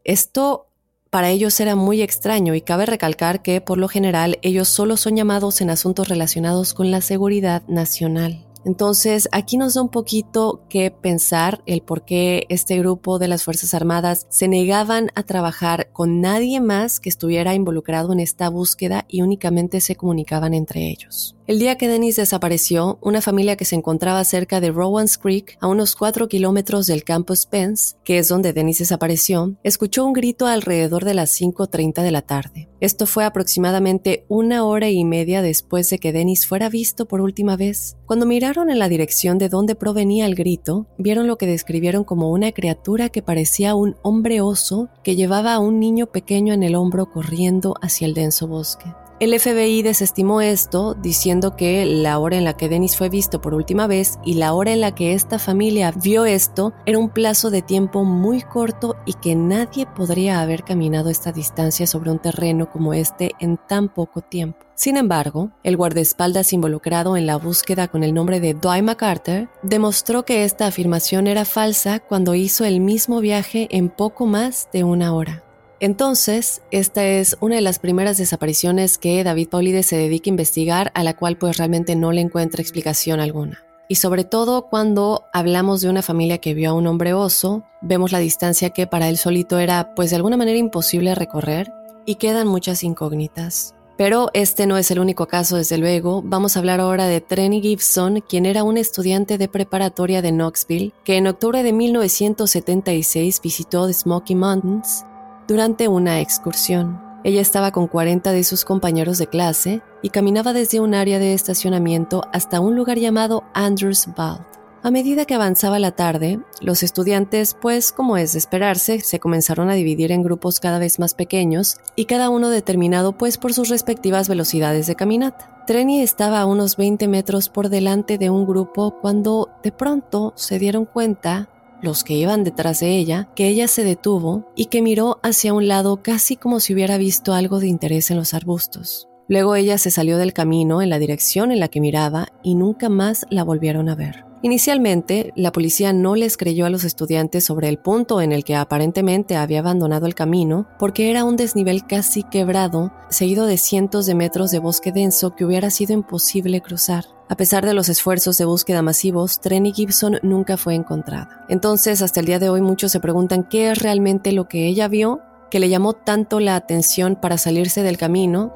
Esto 0.04 0.72
para 1.12 1.30
ellos 1.30 1.60
era 1.60 1.76
muy 1.76 2.02
extraño 2.02 2.56
y 2.56 2.62
cabe 2.62 2.88
recalcar 2.88 3.44
que 3.44 3.62
por 3.62 3.78
lo 3.78 3.88
general 3.88 4.40
ellos 4.42 4.68
solo 4.68 4.98
son 4.98 5.16
llamados 5.16 5.62
en 5.62 5.70
asuntos 5.70 6.10
relacionados 6.10 6.74
con 6.74 6.90
la 6.90 7.02
seguridad 7.02 7.62
nacional. 7.68 8.48
Entonces, 8.66 9.30
aquí 9.32 9.58
nos 9.58 9.76
da 9.76 9.84
un 9.84 9.90
poquito 9.90 10.64
que 10.70 10.90
pensar 10.90 11.62
el 11.68 11.82
por 11.82 12.04
qué 12.04 12.48
este 12.50 12.80
grupo 12.80 13.20
de 13.20 13.28
las 13.28 13.44
Fuerzas 13.44 13.76
Armadas 13.76 14.26
se 14.30 14.48
negaban 14.48 15.12
a 15.14 15.24
trabajar 15.24 15.92
con 15.94 16.20
nadie 16.20 16.60
más 16.60 17.00
que 17.00 17.10
estuviera 17.10 17.54
involucrado 17.54 18.12
en 18.12 18.20
esta 18.20 18.50
búsqueda 18.50 19.06
y 19.08 19.22
únicamente 19.22 19.82
se 19.82 19.96
comunicaban 19.96 20.56
entre 20.56 20.90
ellos. 20.90 21.36
El 21.48 21.60
día 21.60 21.78
que 21.78 21.88
Dennis 21.88 22.16
desapareció, 22.16 22.98
una 23.02 23.22
familia 23.22 23.56
que 23.56 23.66
se 23.66 23.76
encontraba 23.76 24.24
cerca 24.24 24.60
de 24.60 24.72
Rowan's 24.72 25.20
Creek, 25.20 25.60
a 25.62 25.68
unos 25.68 25.96
4 25.96 26.28
kilómetros 26.28 26.88
del 26.88 27.04
campo 27.04 27.36
Spence, 27.36 27.98
que 28.04 28.18
es 28.18 28.30
donde 28.30 28.52
Dennis 28.52 28.80
desapareció, 28.80 29.54
escuchó 29.62 30.06
un 30.06 30.14
grito 30.14 30.48
alrededor 30.48 31.06
de 31.06 31.14
las 31.14 31.40
5.30 31.40 32.02
de 32.02 32.10
la 32.10 32.24
tarde. 32.24 32.68
Esto 32.80 33.06
fue 33.06 33.26
aproximadamente 33.26 34.26
una 34.28 34.66
hora 34.66 34.90
y 34.90 35.06
media 35.06 35.44
después 35.44 35.88
de 35.92 36.00
que 36.00 36.12
Dennis 36.12 36.48
fuera 36.48 36.68
visto 36.68 37.06
por 37.06 37.22
última 37.22 37.56
vez. 37.56 37.96
Cuando 38.08 38.26
miraron 38.26 38.72
en 38.72 38.80
la 38.80 38.90
dirección 38.90 39.38
de 39.38 39.48
donde 39.48 39.76
provenía 39.76 40.26
el 40.26 40.34
grito, 40.34 40.88
vieron 40.98 41.28
lo 41.28 41.38
que 41.38 41.46
describieron 41.46 42.06
como 42.06 42.32
una 42.32 42.54
criatura 42.54 43.10
que 43.10 43.22
parecía 43.22 43.76
un 43.76 43.98
hombre 44.02 44.42
oso 44.42 44.90
que 45.04 45.16
llevaba 45.16 45.54
a 45.54 45.60
un 45.60 45.80
niño 45.80 46.08
pequeño 46.08 46.56
en 46.56 46.64
el 46.64 46.74
hombro 46.74 47.12
corriendo 47.12 47.76
hacia 47.84 48.08
el 48.08 48.16
denso 48.16 48.48
bosque. 48.48 48.86
El 49.18 49.40
FBI 49.40 49.82
desestimó 49.82 50.42
esto 50.42 50.94
diciendo 50.94 51.56
que 51.56 51.86
la 51.86 52.20
hora 52.20 52.36
en 52.36 52.44
la 52.44 52.58
que 52.58 52.68
Dennis 52.68 52.98
fue 52.98 53.08
visto 53.08 53.40
por 53.40 53.54
última 53.54 53.88
vez 53.88 54.20
y 54.26 54.34
la 54.34 54.54
hora 54.54 54.74
en 54.74 54.82
la 54.82 54.94
que 54.94 55.14
esta 55.14 55.40
familia 55.40 55.92
vio 55.92 56.26
esto 56.26 56.74
era 56.86 57.00
un 57.00 57.08
plazo 57.08 57.50
de 57.50 57.62
tiempo 57.62 58.04
muy 58.04 58.42
corto 58.42 58.98
y 59.06 59.14
que 59.14 59.36
nadie 59.36 59.86
podría 59.86 60.42
haber 60.42 60.66
caminado 60.66 61.10
esta 61.10 61.32
distancia 61.32 61.88
sobre 61.88 62.12
un 62.12 62.20
terreno 62.20 62.70
como 62.70 62.94
este 62.94 63.32
en 63.40 63.56
tan 63.56 63.88
poco 63.88 64.20
tiempo. 64.20 64.66
Sin 64.76 64.98
embargo, 64.98 65.52
el 65.64 65.78
guardaespaldas 65.78 66.52
involucrado 66.52 67.16
en 67.16 67.26
la 67.26 67.38
búsqueda 67.38 67.88
con 67.88 68.04
el 68.04 68.14
nombre 68.14 68.42
de 68.42 68.54
Dwight 68.54 68.84
MacArthur 68.84 69.48
demostró 69.64 70.26
que 70.26 70.44
esta 70.44 70.68
afirmación 70.68 71.28
era 71.28 71.46
falsa 71.46 72.02
cuando 72.02 72.36
hizo 72.36 72.66
el 72.66 72.82
mismo 72.82 73.22
viaje 73.22 73.70
en 73.72 73.88
poco 73.88 74.26
más 74.26 74.68
de 74.74 74.84
una 74.84 75.14
hora. 75.14 75.45
Entonces, 75.80 76.62
esta 76.72 77.06
es 77.06 77.38
una 77.42 77.56
de 77.56 77.62
las 77.62 77.80
primeras 77.80 78.18
desapariciones 78.18 78.98
que 78.98 79.24
David 79.24 79.50
Paulide 79.50 79.84
se 79.84 79.98
dedica 79.98 80.30
a 80.30 80.34
investigar, 80.34 80.92
a 80.96 81.04
la 81.04 81.16
cual 81.16 81.38
pues 81.38 81.58
realmente 81.58 81.96
no 81.96 82.12
le 82.12 82.22
encuentra 82.22 82.62
explicación 82.62 83.20
alguna. 83.20 83.64
Y 83.88 83.96
sobre 83.96 84.24
todo 84.24 84.68
cuando 84.70 85.26
hablamos 85.32 85.82
de 85.82 85.90
una 85.90 86.02
familia 86.02 86.40
que 86.40 86.54
vio 86.54 86.72
a 86.72 86.74
un 86.74 86.88
hombre 86.88 87.14
oso, 87.14 87.64
vemos 87.82 88.12
la 88.12 88.20
distancia 88.20 88.72
que 88.72 88.88
para 88.88 89.10
él 89.10 89.18
solito 89.18 89.60
era 89.60 89.94
pues 89.96 90.10
de 90.10 90.16
alguna 90.16 90.38
manera 90.38 90.58
imposible 90.58 91.14
recorrer 91.14 91.72
y 92.06 92.16
quedan 92.16 92.48
muchas 92.48 92.84
incógnitas. 92.84 93.76
Pero 93.98 94.30
este 94.34 94.66
no 94.66 94.78
es 94.78 94.92
el 94.92 95.00
único 95.00 95.28
caso, 95.28 95.56
desde 95.56 95.78
luego. 95.78 96.22
Vamos 96.22 96.56
a 96.56 96.60
hablar 96.60 96.82
ahora 96.82 97.08
de 97.08 97.22
Trenny 97.22 97.62
Gibson, 97.62 98.22
quien 98.28 98.46
era 98.46 98.64
un 98.64 98.78
estudiante 98.78 99.38
de 99.38 99.48
preparatoria 99.48 100.22
de 100.22 100.32
Knoxville, 100.32 100.92
que 101.06 101.16
en 101.16 101.28
octubre 101.28 101.64
de 101.64 101.72
1976 101.72 103.40
visitó 103.42 103.88
The 103.88 103.94
Smoky 103.94 104.36
Mountains 104.36 105.06
durante 105.48 105.88
una 105.88 106.20
excursión. 106.22 107.02
Ella 107.24 107.42
estaba 107.42 107.72
con 107.72 107.88
40 107.88 108.32
de 108.32 108.44
sus 108.44 108.66
compañeros 108.66 109.18
de 109.18 109.28
clase 109.28 109.82
y 110.02 110.10
caminaba 110.10 110.54
desde 110.54 110.80
un 110.80 110.94
área 110.94 111.18
de 111.18 111.34
estacionamiento 111.34 112.24
hasta 112.32 112.60
un 112.60 112.76
lugar 112.76 113.00
llamado 113.00 113.44
Andrews 113.54 114.08
Vault. 114.16 114.46
A 114.84 114.92
medida 114.92 115.26
que 115.26 115.34
avanzaba 115.34 115.80
la 115.80 115.94
tarde, 115.94 116.40
los 116.62 116.84
estudiantes, 116.84 117.58
pues 117.60 117.92
como 117.92 118.18
es 118.18 118.34
de 118.34 118.38
esperarse, 118.38 119.00
se 119.00 119.20
comenzaron 119.20 119.72
a 119.72 119.74
dividir 119.74 120.12
en 120.12 120.22
grupos 120.22 120.60
cada 120.60 120.78
vez 120.78 121.00
más 121.00 121.16
pequeños 121.16 121.78
y 121.96 122.06
cada 122.06 122.30
uno 122.30 122.50
determinado 122.50 123.18
pues 123.18 123.40
por 123.40 123.52
sus 123.52 123.70
respectivas 123.70 124.30
velocidades 124.30 124.86
de 124.86 124.94
caminata. 124.94 125.64
Trenny 125.66 126.02
estaba 126.02 126.42
a 126.42 126.46
unos 126.46 126.78
20 126.78 127.08
metros 127.08 127.50
por 127.50 127.70
delante 127.70 128.20
de 128.20 128.30
un 128.30 128.46
grupo 128.46 129.00
cuando 129.02 129.50
de 129.64 129.72
pronto 129.72 130.34
se 130.36 130.60
dieron 130.60 130.86
cuenta 130.86 131.50
los 131.86 132.04
que 132.04 132.16
iban 132.16 132.44
detrás 132.44 132.82
de 132.82 132.98
ella, 132.98 133.30
que 133.36 133.48
ella 133.48 133.68
se 133.70 133.84
detuvo 133.84 134.52
y 134.56 134.66
que 134.66 134.82
miró 134.82 135.20
hacia 135.24 135.54
un 135.54 135.68
lado 135.68 136.02
casi 136.04 136.36
como 136.36 136.60
si 136.60 136.74
hubiera 136.74 136.98
visto 136.98 137.34
algo 137.34 137.60
de 137.60 137.68
interés 137.68 138.12
en 138.12 138.18
los 138.18 138.34
arbustos. 138.34 139.08
Luego 139.28 139.56
ella 139.56 139.78
se 139.78 139.90
salió 139.90 140.18
del 140.18 140.34
camino 140.34 140.82
en 140.82 140.90
la 140.90 141.00
dirección 141.00 141.52
en 141.52 141.60
la 141.60 141.68
que 141.68 141.82
miraba 141.82 142.28
y 142.44 142.56
nunca 142.56 142.90
más 142.90 143.26
la 143.30 143.44
volvieron 143.44 143.90
a 143.90 143.96
ver. 143.96 144.26
Inicialmente, 144.44 145.34
la 145.36 145.52
policía 145.52 145.92
no 145.92 146.16
les 146.16 146.38
creyó 146.38 146.68
a 146.68 146.70
los 146.70 146.84
estudiantes 146.84 147.44
sobre 147.44 147.68
el 147.68 147.80
punto 147.80 148.22
en 148.22 148.32
el 148.32 148.44
que 148.44 148.56
aparentemente 148.56 149.36
había 149.36 149.60
abandonado 149.60 150.06
el 150.06 150.14
camino, 150.14 150.68
porque 150.78 151.10
era 151.10 151.24
un 151.24 151.36
desnivel 151.36 151.88
casi 151.88 152.22
quebrado, 152.22 152.94
seguido 153.10 153.48
de 153.48 153.58
cientos 153.58 154.06
de 154.06 154.14
metros 154.14 154.52
de 154.52 154.60
bosque 154.60 154.92
denso 154.92 155.36
que 155.36 155.46
hubiera 155.46 155.72
sido 155.72 155.94
imposible 155.94 156.62
cruzar. 156.62 157.15
A 157.28 157.36
pesar 157.36 157.66
de 157.66 157.74
los 157.74 157.90
esfuerzos 157.90 158.38
de 158.38 158.46
búsqueda 158.46 158.84
masivos, 158.84 159.42
Trenny 159.42 159.74
Gibson 159.74 160.20
nunca 160.22 160.58
fue 160.58 160.76
encontrada. 160.76 161.44
Entonces, 161.50 162.04
hasta 162.04 162.20
el 162.20 162.28
día 162.28 162.38
de 162.38 162.50
hoy 162.50 162.62
muchos 162.62 162.92
se 162.92 163.00
preguntan 163.00 163.44
qué 163.44 163.72
es 163.72 163.80
realmente 163.80 164.32
lo 164.32 164.48
que 164.48 164.68
ella 164.68 164.88
vio 164.88 165.22
que 165.50 165.60
le 165.60 165.70
llamó 165.70 165.94
tanto 165.94 166.40
la 166.40 166.56
atención 166.56 167.16
para 167.16 167.38
salirse 167.38 167.82
del 167.82 167.98
camino 167.98 168.54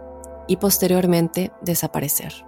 y 0.47 0.57
posteriormente 0.57 1.51
desaparecer. 1.61 2.45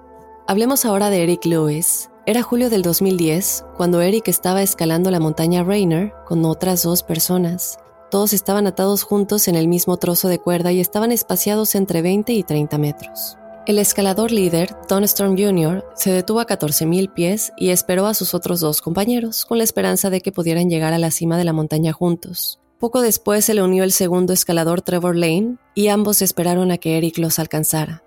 Hablemos 0.48 0.86
ahora 0.86 1.10
de 1.10 1.24
Eric 1.24 1.46
Lewis. 1.46 2.10
Era 2.28 2.44
julio 2.44 2.70
del 2.70 2.84
2010 2.84 3.66
cuando 3.76 4.02
Eric 4.02 4.28
estaba 4.28 4.62
escalando 4.62 5.10
la 5.10 5.20
montaña 5.20 5.64
Rainer 5.64 6.14
con 6.28 6.46
otras 6.46 6.84
dos 6.84 7.02
personas. 7.02 7.80
Todos 8.12 8.34
estaban 8.34 8.68
atados 8.68 9.04
juntos 9.04 9.48
en 9.48 9.56
el 9.56 9.68
mismo 9.68 9.98
trozo 9.98 10.28
de 10.28 10.38
cuerda 10.38 10.72
y 10.72 10.82
estaban 10.82 11.12
espaciados 11.12 11.74
entre 11.74 12.02
20 12.02 12.34
y 12.34 12.44
30 12.44 12.78
metros. 12.78 13.38
El 13.68 13.78
escalador 13.78 14.32
líder, 14.32 14.76
Don 14.90 15.04
Storm 15.04 15.38
Jr., 15.38 15.86
se 15.94 16.12
detuvo 16.12 16.40
a 16.40 16.48
14.000 16.48 17.14
pies 17.14 17.54
y 17.58 17.70
esperó 17.70 18.08
a 18.08 18.16
sus 18.16 18.34
otros 18.34 18.60
dos 18.60 18.82
compañeros, 18.82 19.46
con 19.46 19.60
la 19.60 19.64
esperanza 19.64 20.10
de 20.10 20.22
que 20.22 20.32
pudieran 20.32 20.68
llegar 20.68 20.94
a 20.94 20.98
la 20.98 21.12
cima 21.12 21.38
de 21.38 21.44
la 21.44 21.54
montaña 21.54 21.94
juntos. 21.94 22.60
Poco 22.80 23.02
después 23.02 23.46
se 23.46 23.54
le 23.54 23.62
unió 23.62 23.84
el 23.84 23.92
segundo 23.92 24.34
escalador 24.34 24.82
Trevor 24.82 25.16
Lane 25.16 25.58
y 25.76 25.90
ambos 25.90 26.24
esperaron 26.24 26.72
a 26.72 26.80
que 26.80 26.98
Eric 26.98 27.20
los 27.20 27.38
alcanzara. 27.38 28.04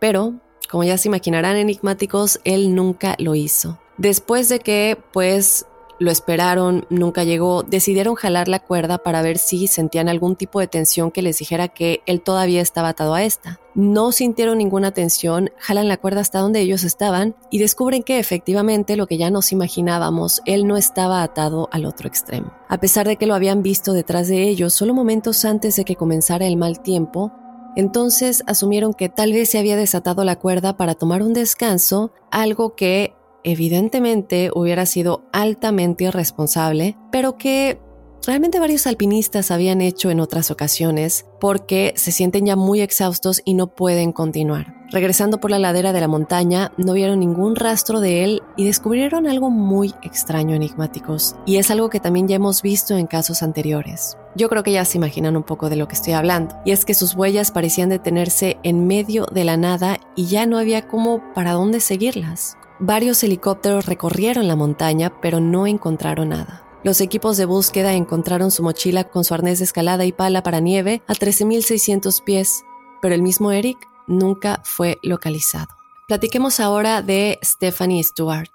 Pero, 0.00 0.40
como 0.68 0.82
ya 0.82 0.98
se 0.98 1.06
imaginarán 1.06 1.56
enigmáticos, 1.56 2.40
él 2.42 2.74
nunca 2.74 3.14
lo 3.20 3.36
hizo. 3.36 3.78
Después 3.98 4.48
de 4.48 4.58
que, 4.58 4.98
pues, 5.12 5.64
lo 5.98 6.10
esperaron, 6.10 6.86
nunca 6.90 7.24
llegó, 7.24 7.62
decidieron 7.62 8.14
jalar 8.14 8.48
la 8.48 8.60
cuerda 8.60 8.98
para 8.98 9.22
ver 9.22 9.38
si 9.38 9.66
sentían 9.66 10.08
algún 10.08 10.36
tipo 10.36 10.60
de 10.60 10.68
tensión 10.68 11.10
que 11.10 11.22
les 11.22 11.38
dijera 11.38 11.68
que 11.68 12.02
él 12.06 12.20
todavía 12.20 12.60
estaba 12.60 12.90
atado 12.90 13.14
a 13.14 13.24
esta. 13.24 13.60
No 13.74 14.12
sintieron 14.12 14.58
ninguna 14.58 14.92
tensión, 14.92 15.50
jalan 15.58 15.88
la 15.88 15.96
cuerda 15.96 16.20
hasta 16.20 16.40
donde 16.40 16.60
ellos 16.60 16.84
estaban 16.84 17.36
y 17.50 17.58
descubren 17.58 18.02
que 18.02 18.18
efectivamente 18.18 18.96
lo 18.96 19.06
que 19.06 19.18
ya 19.18 19.30
nos 19.30 19.52
imaginábamos, 19.52 20.42
él 20.46 20.66
no 20.66 20.76
estaba 20.76 21.22
atado 21.22 21.68
al 21.72 21.84
otro 21.84 22.08
extremo. 22.08 22.52
A 22.68 22.78
pesar 22.78 23.06
de 23.06 23.16
que 23.16 23.26
lo 23.26 23.34
habían 23.34 23.62
visto 23.62 23.92
detrás 23.92 24.28
de 24.28 24.48
ellos 24.48 24.74
solo 24.74 24.94
momentos 24.94 25.44
antes 25.44 25.76
de 25.76 25.84
que 25.84 25.96
comenzara 25.96 26.46
el 26.46 26.56
mal 26.56 26.80
tiempo, 26.80 27.32
entonces 27.76 28.42
asumieron 28.46 28.92
que 28.92 29.08
tal 29.08 29.32
vez 29.32 29.50
se 29.50 29.58
había 29.58 29.76
desatado 29.76 30.24
la 30.24 30.36
cuerda 30.36 30.76
para 30.76 30.94
tomar 30.94 31.22
un 31.22 31.32
descanso, 31.32 32.10
algo 32.30 32.74
que 32.74 33.14
evidentemente 33.44 34.50
hubiera 34.54 34.86
sido 34.86 35.24
altamente 35.32 36.04
irresponsable, 36.04 36.96
pero 37.10 37.36
que 37.36 37.78
realmente 38.26 38.60
varios 38.60 38.86
alpinistas 38.86 39.50
habían 39.50 39.80
hecho 39.80 40.10
en 40.10 40.20
otras 40.20 40.50
ocasiones 40.50 41.26
porque 41.40 41.94
se 41.96 42.12
sienten 42.12 42.46
ya 42.46 42.56
muy 42.56 42.80
exhaustos 42.80 43.40
y 43.44 43.54
no 43.54 43.68
pueden 43.68 44.12
continuar. 44.12 44.78
Regresando 44.90 45.38
por 45.38 45.50
la 45.50 45.58
ladera 45.58 45.92
de 45.92 46.00
la 46.00 46.08
montaña, 46.08 46.72
no 46.78 46.94
vieron 46.94 47.20
ningún 47.20 47.56
rastro 47.56 48.00
de 48.00 48.24
él 48.24 48.42
y 48.56 48.64
descubrieron 48.64 49.26
algo 49.26 49.50
muy 49.50 49.94
extraño 50.02 50.54
enigmáticos, 50.54 51.36
y 51.44 51.56
es 51.56 51.70
algo 51.70 51.90
que 51.90 52.00
también 52.00 52.26
ya 52.26 52.36
hemos 52.36 52.62
visto 52.62 52.96
en 52.96 53.06
casos 53.06 53.42
anteriores. 53.42 54.16
Yo 54.34 54.48
creo 54.48 54.62
que 54.62 54.72
ya 54.72 54.86
se 54.86 54.96
imaginan 54.96 55.36
un 55.36 55.42
poco 55.42 55.68
de 55.68 55.76
lo 55.76 55.88
que 55.88 55.94
estoy 55.94 56.14
hablando, 56.14 56.54
y 56.64 56.72
es 56.72 56.86
que 56.86 56.94
sus 56.94 57.14
huellas 57.14 57.50
parecían 57.50 57.90
detenerse 57.90 58.56
en 58.62 58.86
medio 58.86 59.26
de 59.26 59.44
la 59.44 59.58
nada 59.58 59.98
y 60.16 60.26
ya 60.26 60.46
no 60.46 60.56
había 60.56 60.88
como 60.88 61.34
para 61.34 61.52
dónde 61.52 61.80
seguirlas. 61.80 62.57
Varios 62.80 63.24
helicópteros 63.24 63.86
recorrieron 63.86 64.46
la 64.46 64.54
montaña, 64.54 65.20
pero 65.20 65.40
no 65.40 65.66
encontraron 65.66 66.28
nada. 66.28 66.64
Los 66.84 67.00
equipos 67.00 67.36
de 67.36 67.44
búsqueda 67.44 67.94
encontraron 67.94 68.52
su 68.52 68.62
mochila 68.62 69.02
con 69.02 69.24
su 69.24 69.34
arnés 69.34 69.58
de 69.58 69.64
escalada 69.64 70.04
y 70.04 70.12
pala 70.12 70.44
para 70.44 70.60
nieve 70.60 71.02
a 71.08 71.14
13.600 71.14 72.22
pies, 72.22 72.62
pero 73.02 73.16
el 73.16 73.22
mismo 73.22 73.50
Eric 73.50 73.78
nunca 74.06 74.60
fue 74.64 74.98
localizado. 75.02 75.66
Platiquemos 76.06 76.60
ahora 76.60 77.02
de 77.02 77.40
Stephanie 77.42 78.04
Stewart, 78.04 78.48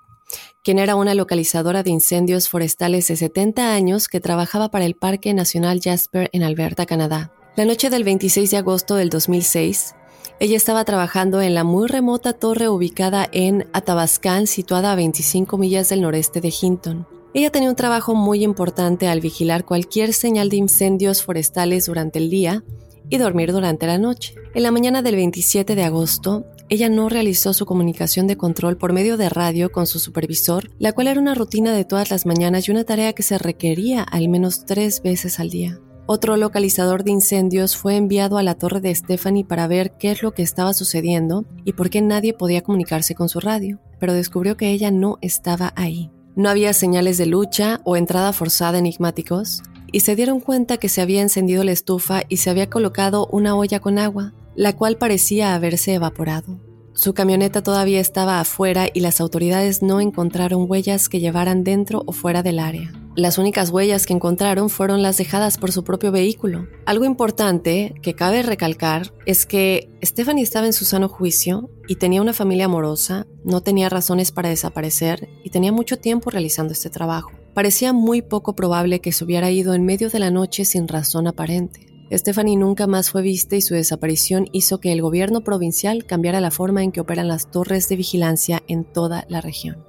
quien 0.63 0.79
era 0.79 0.95
una 0.95 1.15
localizadora 1.15 1.83
de 1.83 1.89
incendios 1.89 2.47
forestales 2.47 3.09
de 3.09 3.17
70 3.17 3.73
años 3.73 4.07
que 4.07 4.21
trabajaba 4.21 4.71
para 4.71 4.85
el 4.85 4.95
Parque 4.95 5.33
Nacional 5.33 5.81
Jasper 5.83 6.29
en 6.31 6.43
Alberta, 6.43 6.85
Canadá. 6.85 7.33
La 7.57 7.65
noche 7.65 7.89
del 7.89 8.05
26 8.05 8.49
de 8.49 8.57
agosto 8.57 8.95
del 8.95 9.09
2006, 9.09 9.95
ella 10.43 10.57
estaba 10.57 10.83
trabajando 10.83 11.41
en 11.41 11.53
la 11.53 11.63
muy 11.63 11.87
remota 11.87 12.33
torre 12.33 12.67
ubicada 12.67 13.29
en 13.31 13.65
Athabascan, 13.71 14.45
situada 14.45 14.91
a 14.91 14.95
25 14.95 15.57
millas 15.57 15.87
del 15.87 16.01
noreste 16.01 16.41
de 16.41 16.53
Hinton. 16.61 17.07
Ella 17.33 17.49
tenía 17.49 17.69
un 17.69 17.77
trabajo 17.77 18.13
muy 18.13 18.43
importante 18.43 19.07
al 19.07 19.21
vigilar 19.21 19.63
cualquier 19.63 20.11
señal 20.11 20.49
de 20.49 20.57
incendios 20.57 21.23
forestales 21.23 21.85
durante 21.85 22.19
el 22.19 22.29
día 22.29 22.61
y 23.09 23.19
dormir 23.19 23.53
durante 23.53 23.87
la 23.87 23.97
noche. 23.97 24.35
En 24.53 24.63
la 24.63 24.71
mañana 24.71 25.01
del 25.01 25.15
27 25.15 25.75
de 25.75 25.83
agosto, 25.83 26.43
ella 26.67 26.89
no 26.89 27.07
realizó 27.07 27.53
su 27.53 27.65
comunicación 27.65 28.27
de 28.27 28.35
control 28.35 28.75
por 28.75 28.91
medio 28.91 29.15
de 29.15 29.29
radio 29.29 29.71
con 29.71 29.87
su 29.87 29.99
supervisor, 29.99 30.71
la 30.77 30.91
cual 30.91 31.07
era 31.07 31.21
una 31.21 31.35
rutina 31.35 31.71
de 31.71 31.85
todas 31.85 32.11
las 32.11 32.25
mañanas 32.25 32.67
y 32.67 32.71
una 32.71 32.83
tarea 32.83 33.13
que 33.13 33.23
se 33.23 33.37
requería 33.37 34.03
al 34.03 34.27
menos 34.27 34.65
tres 34.65 35.01
veces 35.01 35.39
al 35.39 35.49
día. 35.51 35.79
Otro 36.05 36.35
localizador 36.35 37.03
de 37.03 37.11
incendios 37.11 37.77
fue 37.77 37.95
enviado 37.95 38.37
a 38.37 38.43
la 38.43 38.55
torre 38.55 38.81
de 38.81 38.93
Stephanie 38.93 39.45
para 39.45 39.67
ver 39.67 39.93
qué 39.97 40.11
es 40.11 40.21
lo 40.21 40.33
que 40.33 40.43
estaba 40.43 40.73
sucediendo 40.73 41.45
y 41.63 41.73
por 41.73 41.89
qué 41.89 42.01
nadie 42.01 42.33
podía 42.33 42.61
comunicarse 42.61 43.15
con 43.15 43.29
su 43.29 43.39
radio, 43.39 43.79
pero 43.99 44.13
descubrió 44.13 44.57
que 44.57 44.71
ella 44.71 44.91
no 44.91 45.17
estaba 45.21 45.71
ahí. 45.77 46.11
No 46.35 46.49
había 46.49 46.73
señales 46.73 47.17
de 47.17 47.25
lucha 47.25 47.79
o 47.85 47.95
entrada 47.95 48.33
forzada 48.33 48.79
enigmáticos, 48.79 49.61
y 49.93 50.01
se 50.01 50.15
dieron 50.15 50.39
cuenta 50.41 50.77
que 50.77 50.89
se 50.89 51.01
había 51.01 51.21
encendido 51.21 51.63
la 51.63 51.71
estufa 51.71 52.23
y 52.27 52.37
se 52.37 52.49
había 52.49 52.69
colocado 52.69 53.27
una 53.27 53.55
olla 53.55 53.79
con 53.79 53.99
agua, 53.99 54.33
la 54.55 54.75
cual 54.75 54.97
parecía 54.97 55.53
haberse 55.53 55.93
evaporado. 55.93 56.59
Su 56.95 57.13
camioneta 57.13 57.63
todavía 57.63 57.99
estaba 57.99 58.39
afuera 58.39 58.87
y 58.93 58.99
las 58.99 59.19
autoridades 59.19 59.81
no 59.81 59.99
encontraron 59.99 60.69
huellas 60.69 61.09
que 61.09 61.19
llevaran 61.19 61.63
dentro 61.63 62.03
o 62.05 62.11
fuera 62.11 62.43
del 62.43 62.59
área. 62.59 62.91
Las 63.15 63.37
únicas 63.37 63.69
huellas 63.69 64.05
que 64.05 64.13
encontraron 64.13 64.69
fueron 64.69 65.01
las 65.01 65.17
dejadas 65.17 65.57
por 65.57 65.71
su 65.71 65.83
propio 65.83 66.11
vehículo. 66.11 66.67
Algo 66.85 67.05
importante 67.05 67.93
que 68.01 68.15
cabe 68.15 68.41
recalcar 68.41 69.13
es 69.25 69.45
que 69.45 69.91
Stephanie 70.03 70.43
estaba 70.43 70.65
en 70.65 70.73
su 70.73 70.85
sano 70.85 71.09
juicio 71.09 71.69
y 71.87 71.97
tenía 71.97 72.21
una 72.21 72.33
familia 72.33 72.65
amorosa, 72.65 73.27
no 73.43 73.61
tenía 73.61 73.89
razones 73.89 74.31
para 74.31 74.49
desaparecer 74.49 75.29
y 75.43 75.51
tenía 75.51 75.71
mucho 75.71 75.97
tiempo 75.97 76.29
realizando 76.31 76.73
este 76.73 76.89
trabajo. 76.89 77.31
Parecía 77.53 77.93
muy 77.93 78.23
poco 78.23 78.55
probable 78.55 78.99
que 78.99 79.11
se 79.11 79.23
hubiera 79.23 79.51
ido 79.51 79.75
en 79.75 79.85
medio 79.85 80.09
de 80.09 80.19
la 80.19 80.31
noche 80.31 80.65
sin 80.65 80.87
razón 80.87 81.27
aparente. 81.27 81.92
Stephanie 82.17 82.57
nunca 82.57 82.87
más 82.87 83.09
fue 83.09 83.21
vista 83.21 83.55
y 83.55 83.61
su 83.61 83.73
desaparición 83.73 84.47
hizo 84.51 84.79
que 84.79 84.91
el 84.91 85.01
gobierno 85.01 85.43
provincial 85.43 86.05
cambiara 86.05 86.41
la 86.41 86.51
forma 86.51 86.83
en 86.83 86.91
que 86.91 87.01
operan 87.01 87.27
las 87.27 87.49
torres 87.49 87.89
de 87.89 87.95
vigilancia 87.95 88.61
en 88.67 88.83
toda 88.83 89.25
la 89.29 89.41
región. 89.41 89.83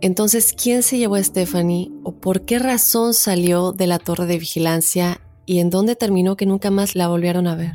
Entonces, 0.00 0.52
¿quién 0.52 0.82
se 0.82 0.98
llevó 0.98 1.14
a 1.14 1.22
Stephanie 1.22 1.90
o 2.04 2.12
por 2.12 2.42
qué 2.42 2.58
razón 2.58 3.14
salió 3.14 3.72
de 3.72 3.86
la 3.86 3.98
torre 3.98 4.26
de 4.26 4.38
vigilancia 4.38 5.20
y 5.46 5.60
en 5.60 5.70
dónde 5.70 5.96
terminó 5.96 6.36
que 6.36 6.46
nunca 6.46 6.70
más 6.70 6.94
la 6.94 7.08
volvieron 7.08 7.46
a 7.46 7.56
ver? 7.56 7.72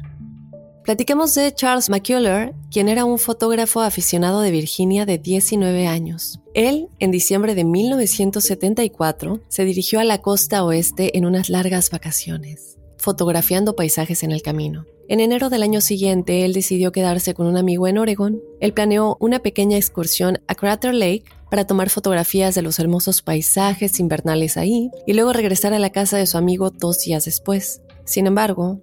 Platiquemos 0.84 1.36
de 1.36 1.54
Charles 1.54 1.90
McCuller, 1.90 2.56
quien 2.72 2.90
era 2.90 3.06
un 3.06 3.20
fotógrafo 3.20 3.82
aficionado 3.82 4.42
de 4.42 4.50
Virginia 4.50 5.06
de 5.06 5.20
19 5.20 5.86
años. 5.86 6.40
Él, 6.56 6.90
en 6.98 7.12
diciembre 7.12 7.54
de 7.54 7.64
1974, 7.64 9.42
se 9.48 9.64
dirigió 9.64 10.00
a 10.00 10.04
la 10.04 10.22
costa 10.22 10.64
oeste 10.64 11.18
en 11.18 11.26
unas 11.26 11.50
largas 11.50 11.92
vacaciones, 11.92 12.71
fotografiando 13.02 13.76
paisajes 13.76 14.24
en 14.24 14.32
el 14.32 14.42
camino. 14.42 14.86
En 15.10 15.20
enero 15.20 15.50
del 15.50 15.64
año 15.64 15.82
siguiente, 15.82 16.46
él 16.46 16.54
decidió 16.54 16.94
quedarse 16.94 17.34
con 17.34 17.48
un 17.48 17.58
amigo 17.58 17.88
en 17.88 17.98
Oregon. 17.98 18.42
Él 18.62 18.74
planeó 18.74 19.18
una 19.20 19.40
pequeña 19.40 19.76
excursión 19.76 20.40
a 20.48 20.56
Crater 20.56 20.94
Lake 20.94 21.26
para 21.50 21.68
tomar 21.68 21.90
fotografías 21.90 22.56
de 22.56 22.62
los 22.62 22.80
hermosos 22.80 23.22
paisajes 23.22 24.00
invernales 24.00 24.56
ahí 24.56 24.90
y 25.06 25.14
luego 25.14 25.34
regresar 25.34 25.74
a 25.74 25.80
la 25.80 25.90
casa 25.90 26.18
de 26.18 26.28
su 26.28 26.38
amigo 26.38 26.70
dos 26.70 27.00
días 27.00 27.26
después. 27.26 27.82
Sin 28.06 28.26
embargo, 28.26 28.80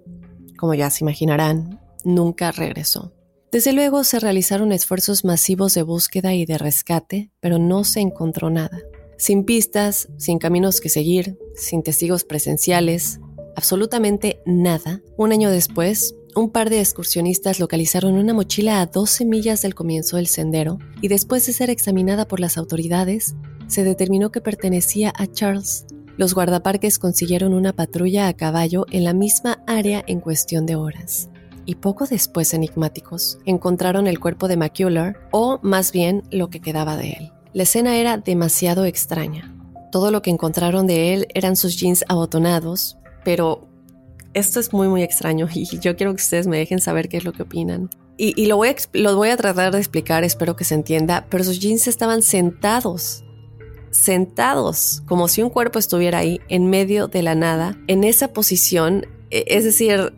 como 0.57 0.75
ya 0.75 0.91
se 0.91 1.03
imaginarán, 1.03 1.79
nunca 2.03 2.51
regresó. 2.51 3.11
Desde 3.51 3.73
luego 3.73 4.03
se 4.03 4.19
realizaron 4.19 4.71
esfuerzos 4.71 5.25
masivos 5.25 5.73
de 5.73 5.81
búsqueda 5.81 6.35
y 6.35 6.45
de 6.45 6.59
rescate, 6.59 7.31
pero 7.39 7.57
no 7.57 7.83
se 7.83 8.01
encontró 8.01 8.51
nada. 8.51 8.79
Sin 9.17 9.43
pistas, 9.43 10.07
sin 10.17 10.37
caminos 10.37 10.79
que 10.79 10.89
seguir, 10.89 11.39
sin 11.55 11.81
testigos 11.81 12.23
presenciales, 12.23 13.19
absolutamente 13.59 14.41
nada, 14.45 15.01
un 15.17 15.33
año 15.33 15.51
después, 15.51 16.15
un 16.33 16.49
par 16.49 16.69
de 16.69 16.79
excursionistas 16.79 17.59
localizaron 17.59 18.13
una 18.13 18.33
mochila 18.33 18.79
a 18.79 18.85
12 18.85 19.25
millas 19.25 19.61
del 19.61 19.75
comienzo 19.75 20.15
del 20.15 20.27
sendero 20.27 20.79
y 21.01 21.09
después 21.09 21.45
de 21.45 21.51
ser 21.51 21.69
examinada 21.69 22.25
por 22.25 22.39
las 22.39 22.57
autoridades, 22.57 23.35
se 23.67 23.83
determinó 23.83 24.31
que 24.31 24.39
pertenecía 24.39 25.11
a 25.13 25.27
Charles. 25.27 25.85
Los 26.15 26.33
guardaparques 26.33 26.99
consiguieron 26.99 27.53
una 27.53 27.73
patrulla 27.73 28.29
a 28.29 28.33
caballo 28.33 28.85
en 28.91 29.03
la 29.03 29.13
misma 29.13 29.61
área 29.67 30.05
en 30.07 30.21
cuestión 30.21 30.65
de 30.65 30.77
horas. 30.77 31.29
Y 31.65 31.75
poco 31.75 32.05
después, 32.05 32.53
enigmáticos, 32.53 33.39
encontraron 33.45 34.07
el 34.07 34.21
cuerpo 34.21 34.47
de 34.47 34.55
McCuller, 34.55 35.17
o 35.31 35.59
más 35.63 35.91
bien 35.91 36.23
lo 36.31 36.49
que 36.49 36.61
quedaba 36.61 36.95
de 36.95 37.09
él. 37.09 37.33
La 37.51 37.63
escena 37.63 37.97
era 37.97 38.17
demasiado 38.17 38.85
extraña. 38.85 39.53
Todo 39.91 40.11
lo 40.11 40.21
que 40.21 40.29
encontraron 40.29 40.87
de 40.87 41.13
él 41.13 41.27
eran 41.33 41.57
sus 41.57 41.77
jeans 41.77 42.05
abotonados, 42.07 42.99
pero 43.23 43.67
esto 44.33 44.59
es 44.59 44.73
muy, 44.73 44.87
muy 44.87 45.03
extraño 45.03 45.47
y 45.53 45.65
yo 45.79 45.95
quiero 45.95 46.13
que 46.13 46.21
ustedes 46.21 46.47
me 46.47 46.57
dejen 46.57 46.79
saber 46.79 47.09
qué 47.09 47.17
es 47.17 47.25
lo 47.25 47.33
que 47.33 47.43
opinan. 47.43 47.89
Y, 48.21 48.47
lo, 48.47 48.57
voy 48.57 48.67
a, 48.67 48.75
lo 48.91 49.15
voy 49.15 49.29
a 49.29 49.37
tratar 49.37 49.71
de 49.71 49.77
explicar, 49.77 50.25
espero 50.25 50.57
que 50.57 50.65
se 50.65 50.75
entienda, 50.75 51.25
pero 51.29 51.45
sus 51.45 51.57
jeans 51.57 51.87
estaban 51.87 52.21
sentados, 52.21 53.23
sentados, 53.91 55.03
como 55.05 55.29
si 55.29 55.41
un 55.41 55.49
cuerpo 55.49 55.79
estuviera 55.79 56.17
ahí, 56.17 56.41
en 56.49 56.69
medio 56.69 57.07
de 57.07 57.23
la 57.23 57.35
nada, 57.35 57.77
en 57.87 58.03
esa 58.03 58.33
posición, 58.33 59.07
e, 59.31 59.45
es 59.47 59.63
decir, 59.63 60.13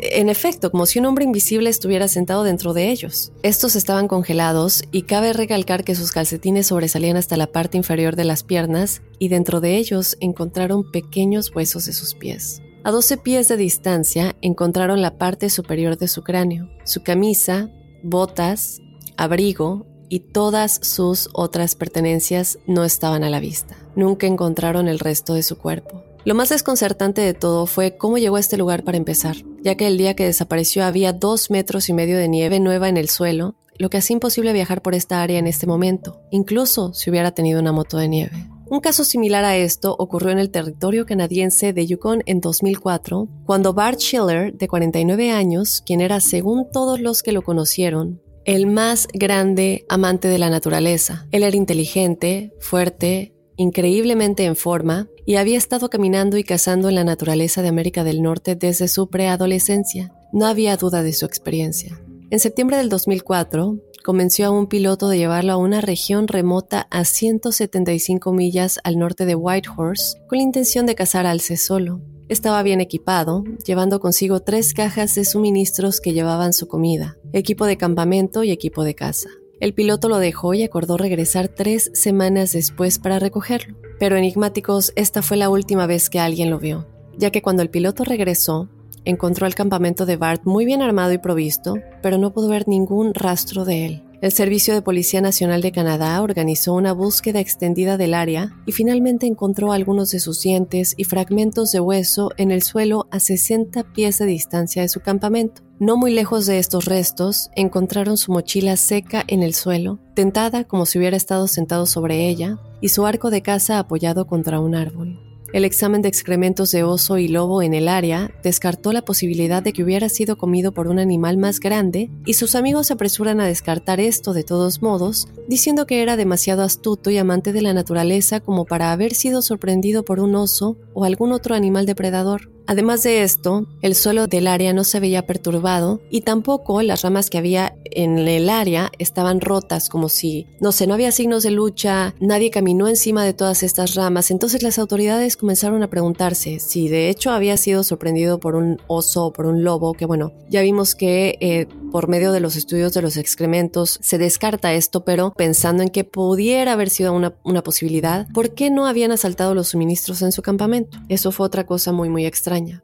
en 0.00 0.28
efecto, 0.28 0.70
como 0.70 0.86
si 0.86 0.98
un 0.98 1.06
hombre 1.06 1.24
invisible 1.24 1.70
estuviera 1.70 2.08
sentado 2.08 2.44
dentro 2.44 2.72
de 2.72 2.90
ellos. 2.90 3.32
Estos 3.42 3.76
estaban 3.76 4.08
congelados 4.08 4.82
y 4.92 5.02
cabe 5.02 5.32
recalcar 5.32 5.84
que 5.84 5.94
sus 5.94 6.12
calcetines 6.12 6.68
sobresalían 6.68 7.16
hasta 7.16 7.36
la 7.36 7.48
parte 7.48 7.76
inferior 7.76 8.16
de 8.16 8.24
las 8.24 8.42
piernas 8.42 9.02
y 9.18 9.28
dentro 9.28 9.60
de 9.60 9.76
ellos 9.76 10.16
encontraron 10.20 10.90
pequeños 10.90 11.54
huesos 11.54 11.86
de 11.86 11.92
sus 11.92 12.14
pies. 12.14 12.62
A 12.84 12.90
12 12.90 13.18
pies 13.18 13.48
de 13.48 13.56
distancia 13.56 14.36
encontraron 14.40 15.02
la 15.02 15.18
parte 15.18 15.50
superior 15.50 15.98
de 15.98 16.08
su 16.08 16.22
cráneo, 16.22 16.70
su 16.84 17.02
camisa, 17.02 17.70
botas, 18.02 18.80
abrigo 19.16 19.86
y 20.08 20.20
todas 20.20 20.80
sus 20.82 21.28
otras 21.32 21.74
pertenencias 21.74 22.58
no 22.66 22.84
estaban 22.84 23.24
a 23.24 23.30
la 23.30 23.40
vista. 23.40 23.76
Nunca 23.94 24.26
encontraron 24.26 24.88
el 24.88 25.00
resto 25.00 25.34
de 25.34 25.42
su 25.42 25.58
cuerpo. 25.58 26.02
Lo 26.24 26.34
más 26.34 26.50
desconcertante 26.50 27.20
de 27.20 27.34
todo 27.34 27.66
fue 27.66 27.96
cómo 27.96 28.18
llegó 28.18 28.36
a 28.36 28.40
este 28.40 28.56
lugar 28.56 28.84
para 28.84 28.98
empezar, 28.98 29.36
ya 29.62 29.76
que 29.76 29.86
el 29.86 29.98
día 29.98 30.14
que 30.14 30.24
desapareció 30.24 30.84
había 30.84 31.12
dos 31.12 31.50
metros 31.50 31.88
y 31.88 31.92
medio 31.92 32.18
de 32.18 32.28
nieve 32.28 32.60
nueva 32.60 32.88
en 32.88 32.96
el 32.96 33.08
suelo, 33.08 33.56
lo 33.78 33.90
que 33.90 33.98
hacía 33.98 34.14
imposible 34.14 34.52
viajar 34.52 34.82
por 34.82 34.94
esta 34.94 35.22
área 35.22 35.38
en 35.38 35.46
este 35.46 35.66
momento, 35.66 36.20
incluso 36.30 36.92
si 36.94 37.10
hubiera 37.10 37.32
tenido 37.32 37.60
una 37.60 37.72
moto 37.72 37.96
de 37.96 38.08
nieve. 38.08 38.48
Un 38.70 38.80
caso 38.80 39.04
similar 39.04 39.44
a 39.44 39.56
esto 39.56 39.96
ocurrió 39.98 40.30
en 40.30 40.38
el 40.38 40.50
territorio 40.50 41.06
canadiense 41.06 41.72
de 41.72 41.86
Yukon 41.86 42.22
en 42.26 42.40
2004, 42.40 43.26
cuando 43.46 43.72
Bart 43.72 43.98
Schiller, 43.98 44.52
de 44.52 44.68
49 44.68 45.30
años, 45.30 45.82
quien 45.86 46.02
era, 46.02 46.20
según 46.20 46.70
todos 46.70 47.00
los 47.00 47.22
que 47.22 47.32
lo 47.32 47.42
conocieron, 47.42 48.20
el 48.44 48.66
más 48.66 49.08
grande 49.12 49.86
amante 49.88 50.28
de 50.28 50.38
la 50.38 50.50
naturaleza. 50.50 51.26
Él 51.30 51.44
era 51.44 51.56
inteligente, 51.56 52.52
fuerte, 52.60 53.34
increíblemente 53.56 54.44
en 54.44 54.56
forma 54.56 55.08
y 55.28 55.36
había 55.36 55.58
estado 55.58 55.90
caminando 55.90 56.38
y 56.38 56.42
cazando 56.42 56.88
en 56.88 56.94
la 56.94 57.04
naturaleza 57.04 57.60
de 57.60 57.68
América 57.68 58.02
del 58.02 58.22
Norte 58.22 58.56
desde 58.56 58.88
su 58.88 59.10
preadolescencia. 59.10 60.10
No 60.32 60.46
había 60.46 60.74
duda 60.78 61.02
de 61.02 61.12
su 61.12 61.26
experiencia. 61.26 62.00
En 62.30 62.38
septiembre 62.38 62.78
del 62.78 62.88
2004, 62.88 63.76
convenció 64.02 64.46
a 64.46 64.50
un 64.50 64.68
piloto 64.68 65.10
de 65.10 65.18
llevarlo 65.18 65.52
a 65.52 65.58
una 65.58 65.82
región 65.82 66.28
remota 66.28 66.88
a 66.90 67.04
175 67.04 68.32
millas 68.32 68.80
al 68.84 68.98
norte 68.98 69.26
de 69.26 69.34
Whitehorse 69.34 70.18
con 70.30 70.38
la 70.38 70.44
intención 70.44 70.86
de 70.86 70.94
cazar 70.94 71.26
alce 71.26 71.58
solo. 71.58 72.00
Estaba 72.30 72.62
bien 72.62 72.80
equipado, 72.80 73.44
llevando 73.66 74.00
consigo 74.00 74.40
tres 74.40 74.72
cajas 74.72 75.14
de 75.14 75.26
suministros 75.26 76.00
que 76.00 76.14
llevaban 76.14 76.54
su 76.54 76.68
comida, 76.68 77.18
equipo 77.34 77.66
de 77.66 77.76
campamento 77.76 78.44
y 78.44 78.50
equipo 78.50 78.82
de 78.82 78.94
caza. 78.94 79.28
El 79.60 79.74
piloto 79.74 80.08
lo 80.08 80.18
dejó 80.18 80.54
y 80.54 80.62
acordó 80.62 80.96
regresar 80.96 81.48
tres 81.48 81.90
semanas 81.92 82.52
después 82.52 82.98
para 82.98 83.18
recogerlo. 83.18 83.76
Pero 83.98 84.16
enigmáticos, 84.16 84.92
esta 84.94 85.20
fue 85.20 85.36
la 85.36 85.50
última 85.50 85.86
vez 85.86 86.08
que 86.10 86.20
alguien 86.20 86.50
lo 86.50 86.60
vio, 86.60 86.86
ya 87.16 87.30
que 87.30 87.42
cuando 87.42 87.62
el 87.62 87.70
piloto 87.70 88.04
regresó, 88.04 88.68
encontró 89.04 89.46
el 89.46 89.56
campamento 89.56 90.06
de 90.06 90.16
Bart 90.16 90.42
muy 90.44 90.64
bien 90.64 90.80
armado 90.80 91.12
y 91.12 91.18
provisto, 91.18 91.74
pero 92.02 92.18
no 92.18 92.32
pudo 92.32 92.48
ver 92.48 92.68
ningún 92.68 93.14
rastro 93.14 93.64
de 93.64 93.86
él. 93.86 94.02
El 94.20 94.32
Servicio 94.32 94.74
de 94.74 94.82
Policía 94.82 95.20
Nacional 95.20 95.62
de 95.62 95.70
Canadá 95.70 96.20
organizó 96.22 96.74
una 96.74 96.92
búsqueda 96.92 97.38
extendida 97.38 97.96
del 97.96 98.14
área 98.14 98.50
y 98.66 98.72
finalmente 98.72 99.26
encontró 99.26 99.70
algunos 99.70 100.10
de 100.10 100.18
sus 100.18 100.40
dientes 100.40 100.94
y 100.96 101.04
fragmentos 101.04 101.70
de 101.70 101.78
hueso 101.78 102.30
en 102.36 102.50
el 102.50 102.62
suelo 102.62 103.06
a 103.12 103.20
60 103.20 103.92
pies 103.92 104.18
de 104.18 104.26
distancia 104.26 104.82
de 104.82 104.88
su 104.88 105.00
campamento. 105.00 105.62
No 105.78 105.96
muy 105.96 106.12
lejos 106.12 106.46
de 106.46 106.58
estos 106.58 106.86
restos, 106.86 107.50
encontraron 107.54 108.16
su 108.16 108.32
mochila 108.32 108.76
seca 108.76 109.22
en 109.28 109.44
el 109.44 109.54
suelo, 109.54 110.00
tentada 110.16 110.64
como 110.64 110.84
si 110.84 110.98
hubiera 110.98 111.16
estado 111.16 111.46
sentado 111.46 111.86
sobre 111.86 112.28
ella, 112.28 112.58
y 112.80 112.88
su 112.88 113.06
arco 113.06 113.30
de 113.30 113.42
caza 113.42 113.78
apoyado 113.78 114.26
contra 114.26 114.58
un 114.58 114.74
árbol. 114.74 115.27
El 115.50 115.64
examen 115.64 116.02
de 116.02 116.08
excrementos 116.08 116.70
de 116.72 116.82
oso 116.82 117.16
y 117.16 117.26
lobo 117.26 117.62
en 117.62 117.72
el 117.72 117.88
área 117.88 118.30
descartó 118.42 118.92
la 118.92 119.02
posibilidad 119.02 119.62
de 119.62 119.72
que 119.72 119.82
hubiera 119.82 120.10
sido 120.10 120.36
comido 120.36 120.72
por 120.72 120.88
un 120.88 120.98
animal 120.98 121.38
más 121.38 121.58
grande 121.58 122.10
y 122.26 122.34
sus 122.34 122.54
amigos 122.54 122.88
se 122.88 122.92
apresuran 122.92 123.40
a 123.40 123.46
descartar 123.46 123.98
esto 123.98 124.34
de 124.34 124.44
todos 124.44 124.82
modos, 124.82 125.26
diciendo 125.48 125.86
que 125.86 126.02
era 126.02 126.18
demasiado 126.18 126.62
astuto 126.62 127.08
y 127.08 127.16
amante 127.16 127.54
de 127.54 127.62
la 127.62 127.72
naturaleza 127.72 128.40
como 128.40 128.66
para 128.66 128.92
haber 128.92 129.14
sido 129.14 129.40
sorprendido 129.40 130.04
por 130.04 130.20
un 130.20 130.34
oso 130.34 130.76
o 130.92 131.04
algún 131.04 131.32
otro 131.32 131.54
animal 131.54 131.86
depredador. 131.86 132.50
Además 132.70 133.02
de 133.02 133.22
esto, 133.22 133.66
el 133.80 133.94
suelo 133.94 134.26
del 134.26 134.46
área 134.46 134.74
no 134.74 134.84
se 134.84 135.00
veía 135.00 135.26
perturbado 135.26 136.02
y 136.10 136.20
tampoco 136.20 136.82
las 136.82 137.00
ramas 137.00 137.30
que 137.30 137.38
había 137.38 137.74
en 137.86 138.18
el 138.18 138.50
área 138.50 138.92
estaban 138.98 139.40
rotas 139.40 139.88
como 139.88 140.10
si, 140.10 140.46
no 140.60 140.70
sé, 140.70 140.86
no 140.86 140.92
había 140.92 141.10
signos 141.10 141.42
de 141.44 141.50
lucha, 141.50 142.14
nadie 142.20 142.50
caminó 142.50 142.86
encima 142.86 143.24
de 143.24 143.32
todas 143.32 143.62
estas 143.62 143.94
ramas. 143.94 144.30
Entonces 144.30 144.62
las 144.62 144.78
autoridades 144.78 145.37
comenzaron 145.38 145.82
a 145.82 145.88
preguntarse 145.88 146.58
si 146.58 146.88
de 146.88 147.08
hecho 147.08 147.30
había 147.30 147.56
sido 147.56 147.82
sorprendido 147.84 148.38
por 148.38 148.54
un 148.54 148.80
oso 148.86 149.26
o 149.26 149.32
por 149.32 149.46
un 149.46 149.64
lobo, 149.64 149.94
que 149.94 150.04
bueno, 150.04 150.32
ya 150.50 150.60
vimos 150.60 150.94
que 150.94 151.38
eh, 151.40 151.66
por 151.90 152.08
medio 152.08 152.32
de 152.32 152.40
los 152.40 152.56
estudios 152.56 152.92
de 152.92 153.02
los 153.02 153.16
excrementos 153.16 153.98
se 154.02 154.18
descarta 154.18 154.74
esto, 154.74 155.04
pero 155.04 155.32
pensando 155.32 155.82
en 155.82 155.88
que 155.88 156.04
pudiera 156.04 156.72
haber 156.72 156.90
sido 156.90 157.12
una, 157.12 157.34
una 157.44 157.62
posibilidad, 157.62 158.28
¿por 158.34 158.54
qué 158.54 158.70
no 158.70 158.86
habían 158.86 159.12
asaltado 159.12 159.54
los 159.54 159.68
suministros 159.68 160.20
en 160.22 160.32
su 160.32 160.42
campamento? 160.42 160.98
Eso 161.08 161.32
fue 161.32 161.46
otra 161.46 161.64
cosa 161.64 161.92
muy 161.92 162.08
muy 162.08 162.26
extraña. 162.26 162.82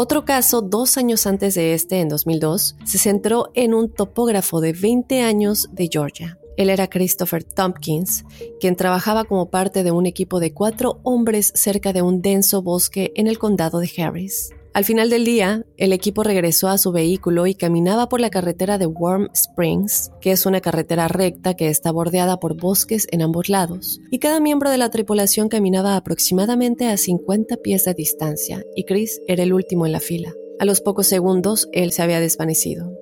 Otro 0.00 0.24
caso, 0.24 0.62
dos 0.62 0.96
años 0.96 1.26
antes 1.26 1.56
de 1.56 1.74
este, 1.74 2.00
en 2.00 2.08
2002, 2.08 2.76
se 2.84 2.98
centró 2.98 3.50
en 3.54 3.74
un 3.74 3.92
topógrafo 3.92 4.60
de 4.60 4.72
20 4.72 5.22
años 5.22 5.70
de 5.72 5.88
Georgia. 5.90 6.37
Él 6.58 6.70
era 6.70 6.90
Christopher 6.90 7.44
Tompkins, 7.44 8.24
quien 8.58 8.74
trabajaba 8.74 9.24
como 9.24 9.48
parte 9.48 9.84
de 9.84 9.92
un 9.92 10.06
equipo 10.06 10.40
de 10.40 10.52
cuatro 10.52 10.98
hombres 11.04 11.52
cerca 11.54 11.92
de 11.92 12.02
un 12.02 12.20
denso 12.20 12.62
bosque 12.62 13.12
en 13.14 13.28
el 13.28 13.38
condado 13.38 13.78
de 13.78 13.88
Harris. 13.96 14.50
Al 14.74 14.84
final 14.84 15.08
del 15.08 15.24
día, 15.24 15.64
el 15.76 15.92
equipo 15.92 16.24
regresó 16.24 16.68
a 16.68 16.76
su 16.76 16.90
vehículo 16.90 17.46
y 17.46 17.54
caminaba 17.54 18.08
por 18.08 18.20
la 18.20 18.30
carretera 18.30 18.76
de 18.76 18.86
Warm 18.86 19.28
Springs, 19.34 20.10
que 20.20 20.32
es 20.32 20.46
una 20.46 20.60
carretera 20.60 21.06
recta 21.06 21.54
que 21.54 21.68
está 21.68 21.92
bordeada 21.92 22.40
por 22.40 22.56
bosques 22.56 23.06
en 23.12 23.22
ambos 23.22 23.48
lados, 23.48 24.00
y 24.10 24.18
cada 24.18 24.40
miembro 24.40 24.70
de 24.70 24.78
la 24.78 24.90
tripulación 24.90 25.48
caminaba 25.48 25.96
aproximadamente 25.96 26.88
a 26.88 26.96
50 26.96 27.56
pies 27.58 27.84
de 27.84 27.94
distancia, 27.94 28.64
y 28.74 28.84
Chris 28.84 29.22
era 29.28 29.44
el 29.44 29.52
último 29.52 29.86
en 29.86 29.92
la 29.92 30.00
fila. 30.00 30.34
A 30.58 30.64
los 30.64 30.80
pocos 30.80 31.06
segundos, 31.06 31.68
él 31.72 31.92
se 31.92 32.02
había 32.02 32.18
desvanecido. 32.18 32.92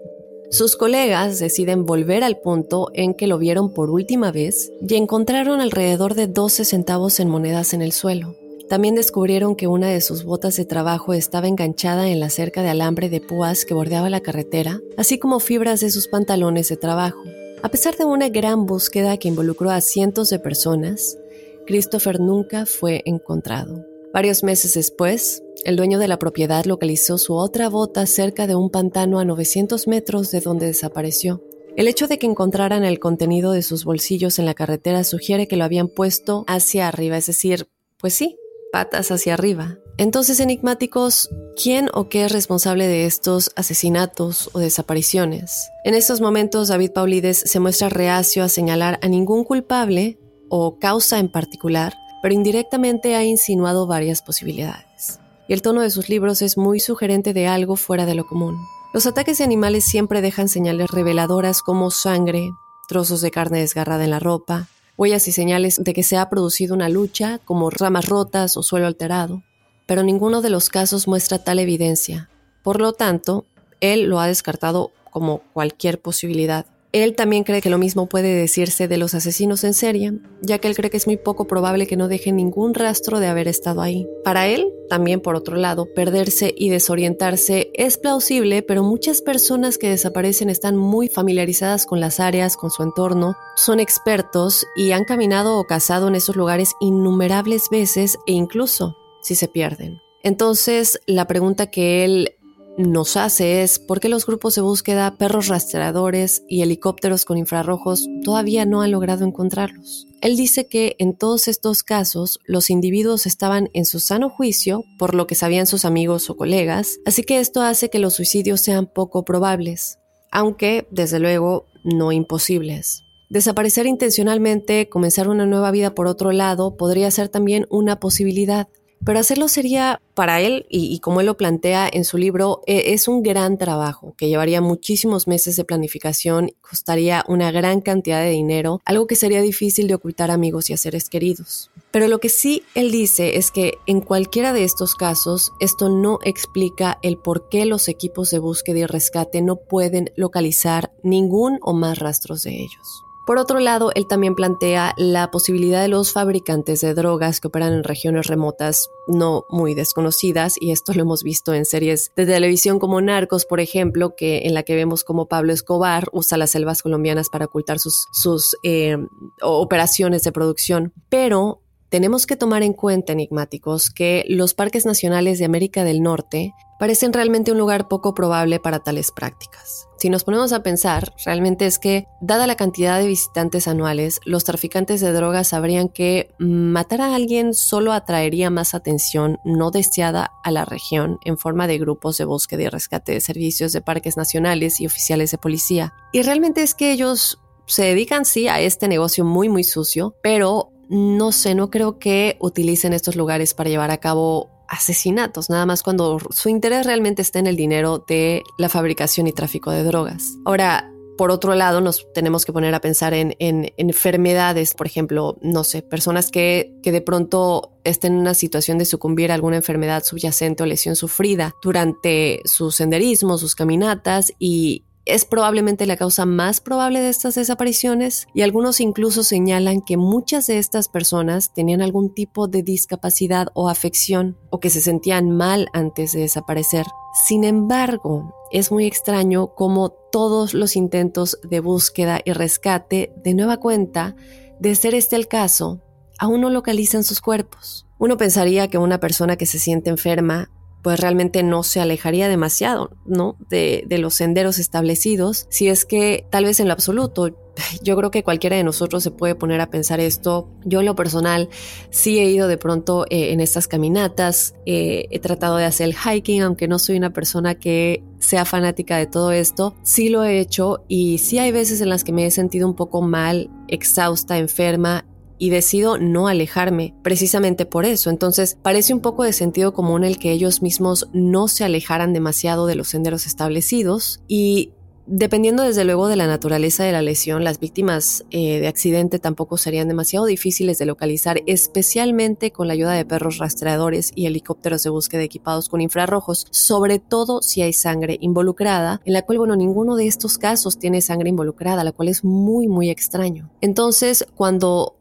Sus 0.51 0.77
colegas 0.77 1.41
deciden 1.41 1.87
volver 1.87 2.23
al 2.23 2.39
punto 2.39 2.89
en 2.95 3.15
que 3.15 3.27
lo 3.27 3.37
vieron 3.37 3.75
por 3.75 3.91
última 3.91 4.31
vez 4.31 4.71
y 4.81 4.95
encontraron 4.95 5.61
alrededor 5.61 6.15
de 6.15 6.29
12 6.29 6.65
centavos 6.65 7.19
en 7.19 7.29
monedas 7.29 7.75
en 7.75 7.83
el 7.83 7.93
suelo. 7.93 8.37
También 8.69 8.95
descubrieron 8.95 9.57
que 9.57 9.67
una 9.67 9.89
de 9.89 10.01
sus 10.01 10.25
botas 10.25 10.57
de 10.57 10.65
trabajo 10.65 11.15
estaba 11.15 11.49
enganchada 11.49 12.09
en 12.09 12.21
la 12.21 12.31
cerca 12.31 12.63
de 12.63 12.69
alambre 12.69 13.09
de 13.09 13.21
púas 13.21 13.65
que 13.65 13.75
bordeaba 13.75 14.09
la 14.09 14.21
carretera, 14.21 14.81
así 14.97 15.19
como 15.19 15.41
fibras 15.41 15.81
de 15.81 15.91
sus 15.91 16.09
pantalones 16.09 16.69
de 16.69 16.77
trabajo. 16.77 17.23
A 17.63 17.69
pesar 17.69 17.97
de 17.97 18.05
una 18.05 18.29
gran 18.29 18.67
búsqueda 18.67 19.17
que 19.17 19.29
involucró 19.29 19.71
a 19.71 19.81
cientos 19.81 20.31
de 20.31 20.39
personas, 20.39 21.19
Christopher 21.67 22.21
nunca 22.21 22.67
fue 22.67 23.03
encontrado. 23.05 23.85
Varios 24.17 24.43
meses 24.43 24.73
después, 24.73 25.43
el 25.67 25.77
dueño 25.77 25.99
de 25.99 26.09
la 26.09 26.19
propiedad 26.19 26.65
localizó 26.65 27.19
su 27.19 27.35
otra 27.35 27.69
bota 27.69 28.07
cerca 28.07 28.47
de 28.47 28.55
un 28.55 28.71
pantano 28.71 29.19
a 29.19 29.27
900 29.27 29.87
metros 29.89 30.31
de 30.31 30.41
donde 30.41 30.65
desapareció. 30.65 31.45
El 31.77 31.87
hecho 31.87 32.07
de 32.09 32.19
que 32.19 32.25
encontraran 32.25 32.83
el 32.83 32.99
contenido 32.99 33.53
de 33.53 33.61
sus 33.61 33.85
bolsillos 33.85 34.39
en 34.39 34.47
la 34.47 34.55
carretera 34.55 35.05
sugiere 35.05 35.47
que 35.47 35.59
lo 35.59 35.65
habían 35.65 35.89
puesto 35.89 36.47
hacia 36.47 36.89
arriba, 36.89 37.19
es 37.19 37.27
decir, 37.27 37.69
pues 37.99 38.15
sí, 38.15 38.39
patas 38.73 39.11
hacia 39.11 39.35
arriba. 39.35 39.77
Entonces, 39.99 40.41
enigmáticos, 40.41 41.29
¿quién 41.63 41.91
o 41.93 42.09
qué 42.09 42.25
es 42.25 42.33
responsable 42.33 42.87
de 42.87 43.05
estos 43.05 43.51
asesinatos 43.55 44.49
o 44.55 44.61
desapariciones? 44.61 45.69
En 45.85 45.93
estos 45.93 46.23
momentos, 46.23 46.69
David 46.69 46.93
Paulides 46.93 47.37
se 47.45 47.61
muestra 47.61 47.91
reacio 47.91 48.45
a 48.45 48.49
señalar 48.49 48.99
a 49.03 49.09
ningún 49.09 49.45
culpable 49.45 50.19
o 50.49 50.79
causa 50.79 51.19
en 51.19 51.29
particular, 51.29 51.93
pero 52.27 52.35
indirectamente 52.35 53.15
ha 53.15 53.23
insinuado 53.23 53.87
varias 53.87 54.21
posibilidades. 54.21 55.21
Y 55.47 55.53
el 55.53 55.63
tono 55.63 55.83
de 55.83 55.91
sus 55.91 56.09
libros 56.09 56.43
es 56.43 56.59
muy 56.59 56.81
sugerente 56.81 57.33
de 57.33 57.47
algo 57.47 57.77
fuera 57.77 58.05
de 58.05 58.17
lo 58.17 58.27
común. 58.27 58.59
Los 58.93 59.07
ataques 59.07 59.39
de 59.39 59.45
animales 59.45 59.85
siempre 59.85 60.21
dejan 60.21 60.49
señales 60.49 60.91
reveladoras 60.91 61.63
como 61.63 61.93
sangre, 61.93 62.51
trozos 62.89 63.21
de 63.21 63.31
carne 63.31 63.61
desgarrada 63.61 64.03
en 64.03 64.11
la 64.11 64.19
ropa, 64.19 64.67
huellas 64.97 65.29
y 65.29 65.31
señales 65.31 65.85
de 65.85 65.95
que 65.95 66.03
se 66.03 66.17
ha 66.17 66.29
producido 66.29 66.75
una 66.75 66.89
lucha, 66.89 67.39
como 67.45 67.71
ramas 67.71 68.09
rotas 68.09 68.57
o 68.57 68.65
suelo 68.65 68.89
alterado, 68.89 69.45
pero 69.87 70.03
ninguno 70.03 70.43
de 70.43 70.51
los 70.51 70.69
casos 70.69 71.07
muestra 71.07 71.45
tal 71.45 71.61
evidencia. 71.61 72.29
Por 72.65 72.81
lo 72.81 72.93
tanto, 72.93 73.45
él 73.81 74.07
lo 74.07 74.19
ha 74.19 74.27
descartado 74.27 74.91
como 75.13 75.43
cualquier 75.53 76.01
posibilidad. 76.01 76.67
Él 77.03 77.15
también 77.15 77.45
cree 77.45 77.61
que 77.61 77.69
lo 77.69 77.77
mismo 77.77 78.09
puede 78.09 78.35
decirse 78.35 78.89
de 78.89 78.97
los 78.97 79.13
asesinos 79.13 79.65
en 79.65 79.75
serie, 79.75 80.15
ya 80.41 80.57
que 80.57 80.67
él 80.67 80.75
cree 80.75 80.89
que 80.89 80.97
es 80.97 81.07
muy 81.07 81.19
poco 81.19 81.47
probable 81.47 81.87
que 81.87 81.99
no 81.99 82.09
dejen 82.09 82.37
ningún 82.37 82.73
rastro 82.73 83.21
de 83.21 83.27
haber 83.27 83.49
estado 83.49 83.83
ahí. 83.83 84.07
Para 84.25 84.47
él, 84.47 84.73
también 84.89 85.21
por 85.21 85.35
otro 85.35 85.57
lado, 85.57 85.93
perderse 85.95 86.55
y 86.57 86.71
desorientarse 86.71 87.71
es 87.75 87.99
plausible, 87.99 88.63
pero 88.63 88.83
muchas 88.83 89.21
personas 89.21 89.77
que 89.77 89.91
desaparecen 89.91 90.49
están 90.49 90.79
muy 90.79 91.09
familiarizadas 91.09 91.85
con 91.85 92.01
las 92.01 92.19
áreas, 92.19 92.57
con 92.57 92.71
su 92.71 92.83
entorno, 92.83 93.37
son 93.57 93.79
expertos 93.79 94.65
y 94.75 94.93
han 94.93 95.05
caminado 95.05 95.59
o 95.59 95.65
cazado 95.65 96.09
en 96.09 96.15
esos 96.15 96.35
lugares 96.35 96.73
innumerables 96.81 97.65
veces 97.71 98.17
e 98.27 98.33
incluso 98.33 98.97
si 99.21 99.35
se 99.35 99.49
pierden. 99.49 100.01
Entonces, 100.23 100.99
la 101.07 101.27
pregunta 101.27 101.67
que 101.67 102.05
él 102.05 102.36
nos 102.79 103.17
hace 103.17 103.63
es 103.63 103.79
por 103.79 104.01
qué 104.01 104.09
los 104.09 104.27
grupos 104.27 104.55
de 104.55 104.61
búsqueda, 104.61 105.17
perros 105.17 105.49
rastreadores 105.49 106.43
y 106.49 106.63
helicópteros 106.63 107.25
con 107.25 107.39
infrarrojos 107.39 108.07
todavía 108.23 108.67
no 108.67 108.83
han 108.83 108.91
logrado 108.91 109.25
encontrarlos. 109.25 110.07
Él 110.21 110.37
dice 110.37 110.67
que 110.67 110.95
en 110.99 111.17
todos 111.17 111.49
estos 111.49 111.83
casos 111.83 112.39
los 112.45 112.69
individuos 112.69 113.27
estaban 113.27 113.71
en 113.73 113.87
su 113.87 113.99
sano 113.99 114.29
juicio 114.29 114.85
por 114.99 115.15
lo 115.15 115.27
que 115.27 115.35
sabían 115.35 115.67
sus 115.67 115.85
amigos 115.85 116.29
o 116.29 116.37
colegas, 116.37 116.99
así 117.07 117.23
que 117.23 117.39
esto 117.39 117.63
hace 117.63 117.89
que 117.89 117.99
los 117.99 118.15
suicidios 118.15 118.61
sean 118.61 118.87
poco 118.87 119.25
probables, 119.25 119.99
aunque 120.31 120.87
desde 120.91 121.19
luego 121.19 121.67
no 121.83 122.13
imposibles. 122.13 123.05
Desaparecer 123.29 123.87
intencionalmente, 123.87 124.89
comenzar 124.89 125.29
una 125.29 125.47
nueva 125.47 125.71
vida 125.71 125.95
por 125.95 126.07
otro 126.07 126.31
lado, 126.31 126.77
podría 126.77 127.11
ser 127.11 127.29
también 127.29 127.67
una 127.71 127.99
posibilidad. 127.99 128.69
Pero 129.05 129.21
hacerlo 129.21 129.49
sería 129.49 130.01
para 130.15 130.41
él, 130.41 130.67
y, 130.69 130.99
como 131.01 131.21
él 131.21 131.27
lo 131.27 131.37
plantea 131.37 131.89
en 131.93 132.05
su 132.05 132.19
libro, 132.19 132.63
e, 132.67 132.95
es 132.95 133.07
un 133.07 133.23
gran 133.23 133.59
trabajo 133.59 134.15
que 134.17 134.29
llevaría 134.29 134.61
muchísimos 134.61 135.29
meses 135.29 135.57
de 135.57 135.65
planificación, 135.65 136.53
costaría 136.61 137.25
una 137.29 137.51
gran 137.51 137.81
cantidad 137.81 138.21
de 138.21 138.31
dinero, 138.31 138.81
algo 138.85 139.07
que 139.07 139.15
sería 139.15 139.43
difícil 139.43 139.89
de 139.89 139.95
ocultar 139.95 140.31
a 140.31 140.35
amigos 140.35 140.71
y 140.71 140.73
a 140.73 140.77
seres 140.77 141.09
queridos. 141.09 141.71
Pero 141.91 142.09
lo 142.09 142.19
que 142.19 142.29
sí 142.29 142.63
él 142.75 142.91
dice 142.91 143.37
es 143.37 143.51
que 143.51 143.79
en 143.87 144.01
cualquiera 144.01 144.53
de 144.53 144.65
estos 144.65 144.95
casos, 144.95 145.53
esto 145.61 145.89
no 145.89 146.19
explica 146.25 146.99
el 147.03 147.17
por 147.17 147.49
qué 147.49 147.65
los 147.67 147.89
equipos 147.89 148.31
de 148.31 148.39
búsqueda 148.39 148.79
y 148.81 148.87
rescate 148.87 149.43
no 149.43 149.57
pueden 149.57 150.11
localizar 150.17 150.93
ningún 151.03 151.59
o 151.63 151.75
más 151.75 151.99
rastros 151.99 152.43
de 152.43 152.55
ellos. 152.55 153.06
Por 153.27 153.39
otro 153.39 153.59
lado, 153.59 153.91
él 153.97 154.07
también 154.07 154.37
plantea 154.37 154.95
la 154.97 155.33
posibilidad 155.33 155.83
de 155.83 155.89
los 155.89 156.13
fabricantes 156.13 156.81
de 156.81 156.95
drogas 156.95 157.41
que 157.41 157.49
operan 157.49 157.73
en 157.73 157.83
regiones 157.83 158.29
remotas 158.29 158.89
no 159.09 159.45
muy 159.51 159.75
desconocidas, 159.75 160.55
y 160.61 160.71
esto 160.71 160.95
lo 160.95 161.03
hemos 161.03 161.25
visto 161.25 161.53
en 161.53 161.65
series 161.65 162.13
de 162.15 162.25
televisión 162.25 162.79
como 162.79 163.01
Narcos, 163.01 163.45
por 163.45 163.59
ejemplo, 163.59 164.15
que 164.15 164.43
en 164.45 164.55
la 164.55 164.63
que 164.63 164.77
vemos 164.77 165.03
como 165.03 165.27
Pablo 165.27 165.53
Escobar 165.53 166.09
usa 166.13 166.39
las 166.39 166.51
selvas 166.53 166.83
colombianas 166.83 167.29
para 167.29 167.47
ocultar 167.47 167.81
sus, 167.81 168.57
eh, 168.63 168.97
operaciones 169.43 170.23
de 170.23 170.31
producción. 170.31 170.93
Pero 171.09 171.63
tenemos 171.89 172.27
que 172.27 172.37
tomar 172.37 172.63
en 172.63 172.75
cuenta, 172.75 173.13
enigmáticos, 173.13 173.91
que 173.91 174.25
los 174.29 174.55
parques 174.55 174.87
nacionales 174.87 175.41
de 175.41 175.47
América 175.47 175.83
del 175.83 176.01
Norte 176.01 176.53
parecen 176.79 177.13
realmente 177.13 177.53
un 177.53 177.59
lugar 177.59 177.89
poco 177.89 178.15
probable 178.15 178.61
para 178.61 178.81
tales 178.81 179.13
prácticas. 179.13 179.89
Si 179.99 180.11
nos 180.11 180.25
ponemos 180.25 180.53
a 180.53 180.63
pensar, 180.63 181.15
realmente 181.25 181.67
es 181.67 181.79
que, 181.79 182.07
dada 182.21 182.47
la 182.47 182.57
cantidad 182.57 182.99
de 182.99 183.07
visitantes 183.07 183.67
anuales, 183.67 184.21
los 184.25 184.45
traficantes 184.45 185.01
de 185.01 185.13
drogas 185.13 185.49
sabrían 185.49 185.89
que 185.89 186.31
matar 186.39 187.01
a 187.01 187.15
alguien 187.15 187.55
solo 187.55 187.93
atraería 187.93 188.51
más 188.51 188.75
atención 188.75 189.39
no 189.45 189.71
deseada 189.71 190.33
a 190.45 190.51
la 190.51 190.65
región 190.65 191.19
en 191.25 191.39
forma 191.39 191.67
de 191.67 191.79
grupos 191.79 192.19
de 192.19 192.27
búsqueda 192.27 192.65
y 192.65 192.69
rescate 192.69 193.13
de 193.13 193.21
servicios 193.21 193.73
de 193.73 193.81
parques 193.81 194.17
nacionales 194.17 194.81
y 194.81 194.87
oficiales 194.87 195.31
de 195.31 195.39
policía. 195.39 195.95
Y 196.13 196.23
realmente 196.23 196.63
es 196.63 196.75
que 196.75 196.93
ellos 196.93 197.41
se 197.67 197.85
dedican 197.85 198.25
sí 198.25 198.49
a 198.49 198.61
este 198.61 198.89
negocio 198.89 199.25
muy 199.25 199.49
muy 199.49 199.65
sucio, 199.65 200.15
pero 200.23 200.71
no 200.89 201.33
sé, 201.33 201.55
no 201.55 201.71
creo 201.71 201.99
que 201.99 202.37
utilicen 202.41 202.93
estos 202.93 203.17
lugares 203.17 203.55
para 203.55 203.71
llevar 203.71 203.91
a 203.91 203.99
cabo 203.99 204.51
asesinatos, 204.69 205.51
nada 205.51 205.67
más 205.67 205.83
cuando 205.83 206.19
su 206.31 206.49
interés 206.49 206.87
realmente 206.87 207.23
está 207.23 207.39
en 207.39 207.47
el 207.47 207.57
dinero 207.57 208.05
de 208.07 208.43
la 208.59 208.69
fabricación 208.69 209.27
y 209.27 209.33
tráfico 209.33 209.71
de 209.71 209.85
drogas. 209.85 210.35
Ahora, 210.45 210.91
por 211.17 211.31
otro 211.31 211.55
lado, 211.55 211.81
nos 211.81 212.07
tenemos 212.13 212.45
que 212.45 212.53
poner 212.53 212.75
a 212.75 212.81
pensar 212.81 213.15
en, 213.15 213.35
enfermedades, 213.39 214.75
por 214.75 214.87
ejemplo, 214.87 215.39
no 215.41 215.65
sé, 215.65 215.83
personas 215.83 216.31
que, 216.31 216.75
que, 216.83 216.93
de 216.93 217.01
pronto 217.01 217.73
estén 217.85 218.15
en 218.15 218.21
una 218.21 218.35
situación 218.35 218.77
de 218.77 218.85
sucumbir 218.85 219.31
a 219.31 219.35
alguna 219.35 219.57
enfermedad 219.57 220.05
subyacente 220.05 220.63
o 220.63 220.67
lesión 220.67 220.95
sufrida 220.95 221.55
durante 221.63 222.41
sus 222.45 222.77
senderismos, 222.77 223.41
sus 223.41 223.55
caminatas 223.55 224.33
y, 224.39 224.85
es 225.07 225.25
probablemente 225.25 225.87
la 225.87 225.97
causa 225.97 226.27
más 226.27 226.61
probable 226.61 227.01
de 227.01 227.09
estas 227.09 227.37
desapariciones 227.37 228.27
y 228.35 228.43
algunos 228.43 228.81
incluso 228.81 229.23
señalan 229.23 229.81
que 229.81 229.97
muchas 229.97 230.49
de 230.49 230.59
estas 230.59 230.89
personas 230.89 231.55
tenían 231.55 231.81
algún 231.81 232.13
tipo 232.13 232.49
de 232.49 232.63
discapacidad 232.63 233.49
o 233.55 233.69
afección 233.69 234.37
o 234.51 234.59
que 234.59 234.69
se 234.69 234.81
sentían 234.81 235.31
mal 235.31 235.69
antes 235.73 236.13
de 236.13 236.21
desaparecer. 236.21 236.87
Sin 237.27 237.45
embargo, 237.45 238.35
es 238.51 238.73
muy 238.73 238.85
extraño 238.85 239.55
cómo 239.55 239.91
todos 240.11 240.55
los 240.55 240.75
intentos 240.75 241.39
de 241.49 241.61
búsqueda 241.61 242.21
y 242.25 242.33
rescate, 242.33 243.13
de 243.23 243.35
nueva 243.35 243.59
cuenta, 243.59 244.17
de 244.59 244.75
ser 244.75 244.95
este 244.95 245.15
el 245.15 245.29
caso, 245.29 245.83
aún 246.19 246.41
no 246.41 246.51
localizan 246.51 247.05
sus 247.05 247.21
cuerpos. 247.21 247.87
Uno 247.99 248.17
pensaría 248.17 248.69
que 248.69 248.79
una 248.79 248.99
persona 248.99 249.37
que 249.37 249.47
se 249.47 249.59
siente 249.59 249.89
enferma 249.89 250.51
pues 250.83 251.01
realmente 251.01 251.43
no 251.43 251.63
se 251.63 251.81
alejaría 251.81 252.29
demasiado, 252.29 252.91
¿no? 253.05 253.37
De, 253.51 253.85
los 253.99 254.15
senderos 254.15 254.59
establecidos, 254.59 255.47
si 255.49 255.69
es 255.69 255.85
que 255.85 256.27
tal 256.31 256.45
vez 256.45 256.61
en 256.61 256.69
lo 256.69 256.75
absoluto 256.75 257.35
yo 257.83 257.97
creo 257.97 258.11
que 258.11 258.23
cualquiera 258.23 258.57
de 258.57 258.65
nosotros 258.65 259.03
se 259.03 259.11
puede 259.11 259.35
poner 259.35 259.61
a 259.61 259.71
pensar 259.71 260.01
esto. 260.01 260.49
Yo 260.65 260.81
en 260.81 260.87
lo 260.87 260.95
personal 260.95 261.49
sí 261.91 262.19
he 262.19 262.31
ido 262.31 262.47
de 262.47 262.59
pronto 262.59 263.07
eh, 263.11 263.33
en 263.33 263.41
estas 263.41 263.67
caminatas, 263.67 264.55
eh, 264.67 265.07
he 265.11 265.19
tratado 265.19 265.57
de 265.57 265.65
hacer 265.65 265.89
el 265.89 265.97
hiking, 265.97 266.43
aunque 266.43 266.69
no 266.69 266.79
soy 266.79 266.97
una 266.97 267.13
persona 267.13 267.55
que 267.55 268.05
sea 268.19 268.45
fanática 268.45 268.97
de 268.97 269.07
todo 269.07 269.33
esto, 269.33 269.75
sí 269.83 270.09
lo 270.09 270.25
he 270.25 270.41
hecho 270.41 270.85
y 270.89 271.19
sí 271.19 271.39
hay 271.39 271.53
veces 271.53 271.81
en 271.81 271.89
las 271.89 272.05
que 272.05 272.13
me 272.13 272.27
he 272.27 272.31
sentido 272.31 272.69
un 272.69 272.75
poco 272.75 273.03
mal, 273.03 273.51
exhausta, 273.69 274.39
enferma 274.39 275.05
y 275.39 275.51
decido 275.51 275.99
no 275.99 276.29
alejarme 276.29 276.95
precisamente 277.03 277.67
por 277.67 277.85
eso. 277.85 278.11
Entonces 278.11 278.59
parece 278.63 278.95
un 278.95 279.01
poco 279.01 279.25
de 279.25 279.33
sentido 279.33 279.73
común 279.73 280.05
el 280.05 280.19
que 280.19 280.33
ellos 280.33 280.63
mismos 280.63 281.09
no 281.13 281.49
se 281.49 281.65
alejaran 281.65 282.13
demasiado 282.13 282.67
de 282.67 282.77
los 282.77 282.89
senderos 282.89 283.27
establecidos 283.27 284.21
y 284.29 284.73
Dependiendo 285.09 285.63
desde 285.63 285.85
luego 285.85 286.09
de 286.09 286.17
la 286.17 286.27
naturaleza 286.27 286.83
de 286.83 286.91
la 286.91 287.01
lesión, 287.01 287.45
las 287.45 287.61
víctimas 287.61 288.25
eh, 288.33 288.59
de 288.59 288.67
accidente 288.67 289.21
tampoco 289.21 289.57
serían 289.57 289.87
demasiado 289.87 290.27
difíciles 290.27 290.79
de 290.79 290.87
localizar, 290.87 291.43
especialmente 291.47 292.51
con 292.51 292.67
la 292.67 292.73
ayuda 292.73 292.93
de 292.93 293.05
perros 293.05 293.39
rastreadores 293.39 294.11
y 294.17 294.27
helicópteros 294.27 294.83
de 294.83 294.91
búsqueda 294.91 295.23
equipados 295.23 295.69
con 295.69 295.81
infrarrojos, 295.81 296.49
sobre 296.51 296.99
todo 296.99 297.41
si 297.41 297.63
hay 297.63 297.73
sangre 297.73 298.19
involucrada, 298.21 299.01
en 299.05 299.13
la 299.13 299.23
cual, 299.23 299.39
bueno, 299.39 299.55
ninguno 299.55 299.95
de 299.95 300.09
estos 300.09 300.39
casos 300.39 300.77
tiene 300.77 301.01
sangre 301.01 301.29
involucrada, 301.31 301.85
la 301.85 301.93
cual 301.93 302.09
es 302.09 302.25
muy, 302.25 302.67
muy 302.67 302.91
extraño. 302.91 303.53
Entonces, 303.61 304.27
cuando 304.35 304.97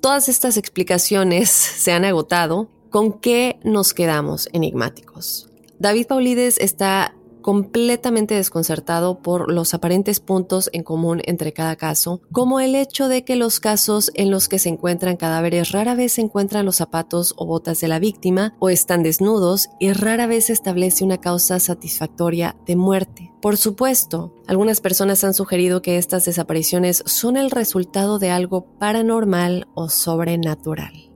todas 0.00 0.28
estas 0.28 0.56
explicaciones 0.56 1.50
se 1.50 1.92
han 1.92 2.04
agotado, 2.04 2.68
¿con 2.90 3.20
qué 3.20 3.58
nos 3.64 3.94
quedamos 3.94 4.48
enigmáticos? 4.52 5.48
David 5.78 6.06
Paulides 6.06 6.58
está 6.58 7.14
completamente 7.42 8.34
desconcertado 8.34 9.20
por 9.20 9.52
los 9.52 9.74
aparentes 9.74 10.20
puntos 10.20 10.70
en 10.72 10.82
común 10.82 11.20
entre 11.24 11.52
cada 11.52 11.76
caso, 11.76 12.22
como 12.32 12.60
el 12.60 12.74
hecho 12.74 13.08
de 13.08 13.24
que 13.24 13.36
los 13.36 13.60
casos 13.60 14.10
en 14.14 14.30
los 14.30 14.48
que 14.48 14.58
se 14.58 14.68
encuentran 14.68 15.16
cadáveres 15.16 15.72
rara 15.72 15.94
vez 15.94 16.12
se 16.12 16.22
encuentran 16.22 16.64
los 16.64 16.76
zapatos 16.76 17.34
o 17.36 17.46
botas 17.46 17.80
de 17.80 17.88
la 17.88 17.98
víctima 17.98 18.54
o 18.58 18.70
están 18.70 19.02
desnudos 19.02 19.68
y 19.78 19.92
rara 19.92 20.26
vez 20.26 20.46
se 20.46 20.52
establece 20.52 21.04
una 21.04 21.18
causa 21.18 21.60
satisfactoria 21.60 22.56
de 22.66 22.76
muerte. 22.76 23.32
Por 23.42 23.56
supuesto, 23.56 24.34
algunas 24.46 24.80
personas 24.80 25.24
han 25.24 25.34
sugerido 25.34 25.82
que 25.82 25.98
estas 25.98 26.24
desapariciones 26.24 27.02
son 27.06 27.36
el 27.36 27.50
resultado 27.50 28.18
de 28.18 28.30
algo 28.30 28.78
paranormal 28.78 29.66
o 29.74 29.88
sobrenatural. 29.88 31.11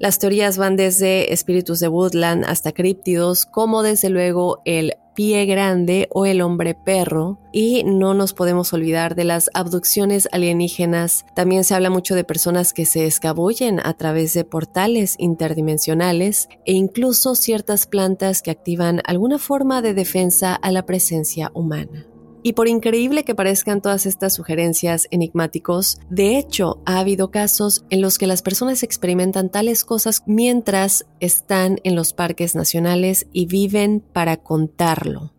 Las 0.00 0.18
teorías 0.18 0.56
van 0.56 0.76
desde 0.76 1.30
espíritus 1.34 1.78
de 1.78 1.88
Woodland 1.88 2.46
hasta 2.46 2.72
críptidos, 2.72 3.44
como 3.44 3.82
desde 3.82 4.08
luego 4.08 4.62
el 4.64 4.94
pie 5.14 5.44
grande 5.44 6.08
o 6.10 6.24
el 6.24 6.40
hombre 6.40 6.74
perro. 6.74 7.38
Y 7.52 7.84
no 7.84 8.14
nos 8.14 8.32
podemos 8.32 8.72
olvidar 8.72 9.14
de 9.14 9.24
las 9.24 9.50
abducciones 9.52 10.26
alienígenas. 10.32 11.26
También 11.34 11.64
se 11.64 11.74
habla 11.74 11.90
mucho 11.90 12.14
de 12.14 12.24
personas 12.24 12.72
que 12.72 12.86
se 12.86 13.04
escabullen 13.04 13.78
a 13.84 13.92
través 13.92 14.32
de 14.32 14.44
portales 14.44 15.16
interdimensionales 15.18 16.48
e 16.64 16.72
incluso 16.72 17.34
ciertas 17.34 17.86
plantas 17.86 18.40
que 18.40 18.50
activan 18.50 19.02
alguna 19.04 19.36
forma 19.36 19.82
de 19.82 19.92
defensa 19.92 20.54
a 20.54 20.72
la 20.72 20.86
presencia 20.86 21.50
humana. 21.52 22.06
Y 22.42 22.54
por 22.54 22.68
increíble 22.68 23.24
que 23.24 23.34
parezcan 23.34 23.82
todas 23.82 24.06
estas 24.06 24.34
sugerencias 24.34 25.08
enigmáticos, 25.10 25.98
de 26.08 26.38
hecho 26.38 26.80
ha 26.86 26.98
habido 26.98 27.30
casos 27.30 27.84
en 27.90 28.00
los 28.00 28.16
que 28.16 28.26
las 28.26 28.42
personas 28.42 28.82
experimentan 28.82 29.50
tales 29.50 29.84
cosas 29.84 30.22
mientras 30.26 31.06
están 31.20 31.80
en 31.84 31.94
los 31.94 32.12
parques 32.12 32.54
nacionales 32.54 33.26
y 33.32 33.46
viven 33.46 34.00
para 34.00 34.38
contarlo. 34.38 35.32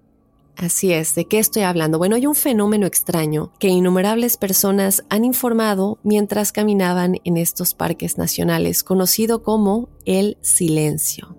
Así 0.61 0.93
es, 0.93 1.15
¿de 1.15 1.25
qué 1.25 1.39
estoy 1.39 1.63
hablando? 1.63 1.97
Bueno, 1.97 2.15
hay 2.15 2.27
un 2.27 2.35
fenómeno 2.35 2.85
extraño 2.85 3.51
que 3.57 3.69
innumerables 3.69 4.37
personas 4.37 5.03
han 5.09 5.25
informado 5.25 5.97
mientras 6.03 6.51
caminaban 6.51 7.15
en 7.23 7.37
estos 7.37 7.73
parques 7.73 8.19
nacionales, 8.19 8.83
conocido 8.83 9.41
como 9.41 9.89
el 10.05 10.37
silencio. 10.41 11.35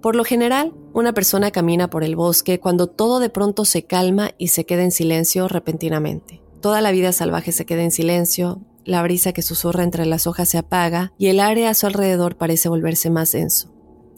Por 0.00 0.14
lo 0.14 0.24
general, 0.24 0.72
una 0.92 1.12
persona 1.12 1.50
camina 1.50 1.88
por 1.88 2.04
el 2.04 2.16
bosque 2.16 2.58
cuando 2.58 2.86
todo 2.88 3.20
de 3.20 3.30
pronto 3.30 3.64
se 3.64 3.84
calma 3.84 4.32
y 4.38 4.48
se 4.48 4.64
queda 4.64 4.82
en 4.82 4.90
silencio 4.90 5.48
repentinamente. 5.48 6.42
Toda 6.60 6.80
la 6.80 6.90
vida 6.90 7.12
salvaje 7.12 7.52
se 7.52 7.64
queda 7.64 7.82
en 7.82 7.90
silencio, 7.90 8.60
la 8.84 9.02
brisa 9.02 9.32
que 9.32 9.42
susurra 9.42 9.84
entre 9.84 10.04
las 10.06 10.26
hojas 10.26 10.48
se 10.48 10.58
apaga 10.58 11.12
y 11.16 11.28
el 11.28 11.40
área 11.40 11.70
a 11.70 11.74
su 11.74 11.86
alrededor 11.86 12.36
parece 12.36 12.68
volverse 12.68 13.10
más 13.10 13.32
denso. 13.32 13.72